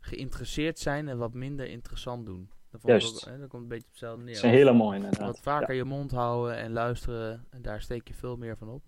[0.00, 2.50] geïnteresseerd zijn en wat minder interessant doen.
[2.70, 3.24] Dat, Juist.
[3.26, 4.34] ook, hè, dat komt een beetje op hetzelfde neer.
[4.34, 5.26] Dat is een hele mooie inderdaad.
[5.26, 7.46] Wat vaker je mond houden en luisteren.
[7.50, 8.82] En daar steek je veel meer van op.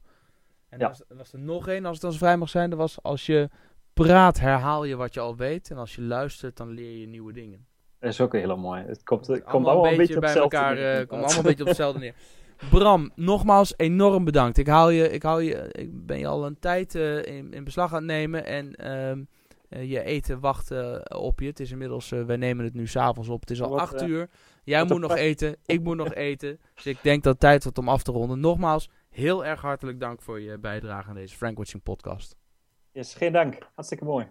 [0.68, 0.84] En Ja.
[0.84, 2.70] er was, er was er nog één, als het dan zo vrij mag zijn.
[2.70, 3.48] Dat was als je
[3.92, 5.70] praat, herhaal je wat je al weet.
[5.70, 7.66] En als je luistert, dan leer je nieuwe dingen.
[7.98, 8.82] Dat is ook een hele mooie.
[8.84, 10.76] Het komt, het komt allemaal allemaal een beetje bij elkaar.
[10.76, 12.14] eh, komt allemaal een beetje op hetzelfde neer.
[12.70, 14.58] Bram, nogmaals enorm bedankt.
[14.58, 17.64] Ik, haal je, ik, hou je, ik ben je al een tijd eh, in, in
[17.64, 18.44] beslag aan het nemen.
[18.44, 19.24] En ehm,
[19.68, 21.46] eh, je eten wacht eh, op je.
[21.46, 23.40] Het is inmiddels, wij nemen het nu s'avonds op.
[23.40, 24.28] Het is al Wat, acht uur.
[24.64, 25.56] Jij moet nog eten.
[25.66, 26.60] Ik moet nog eten.
[26.74, 28.40] Dus ik denk dat het tijd wordt om af te ronden.
[28.40, 32.36] Nogmaals, heel erg hartelijk dank voor je bijdrage aan deze Frank Watching podcast.
[32.92, 33.58] Yes, geen dank.
[33.74, 34.26] Hartstikke mooi.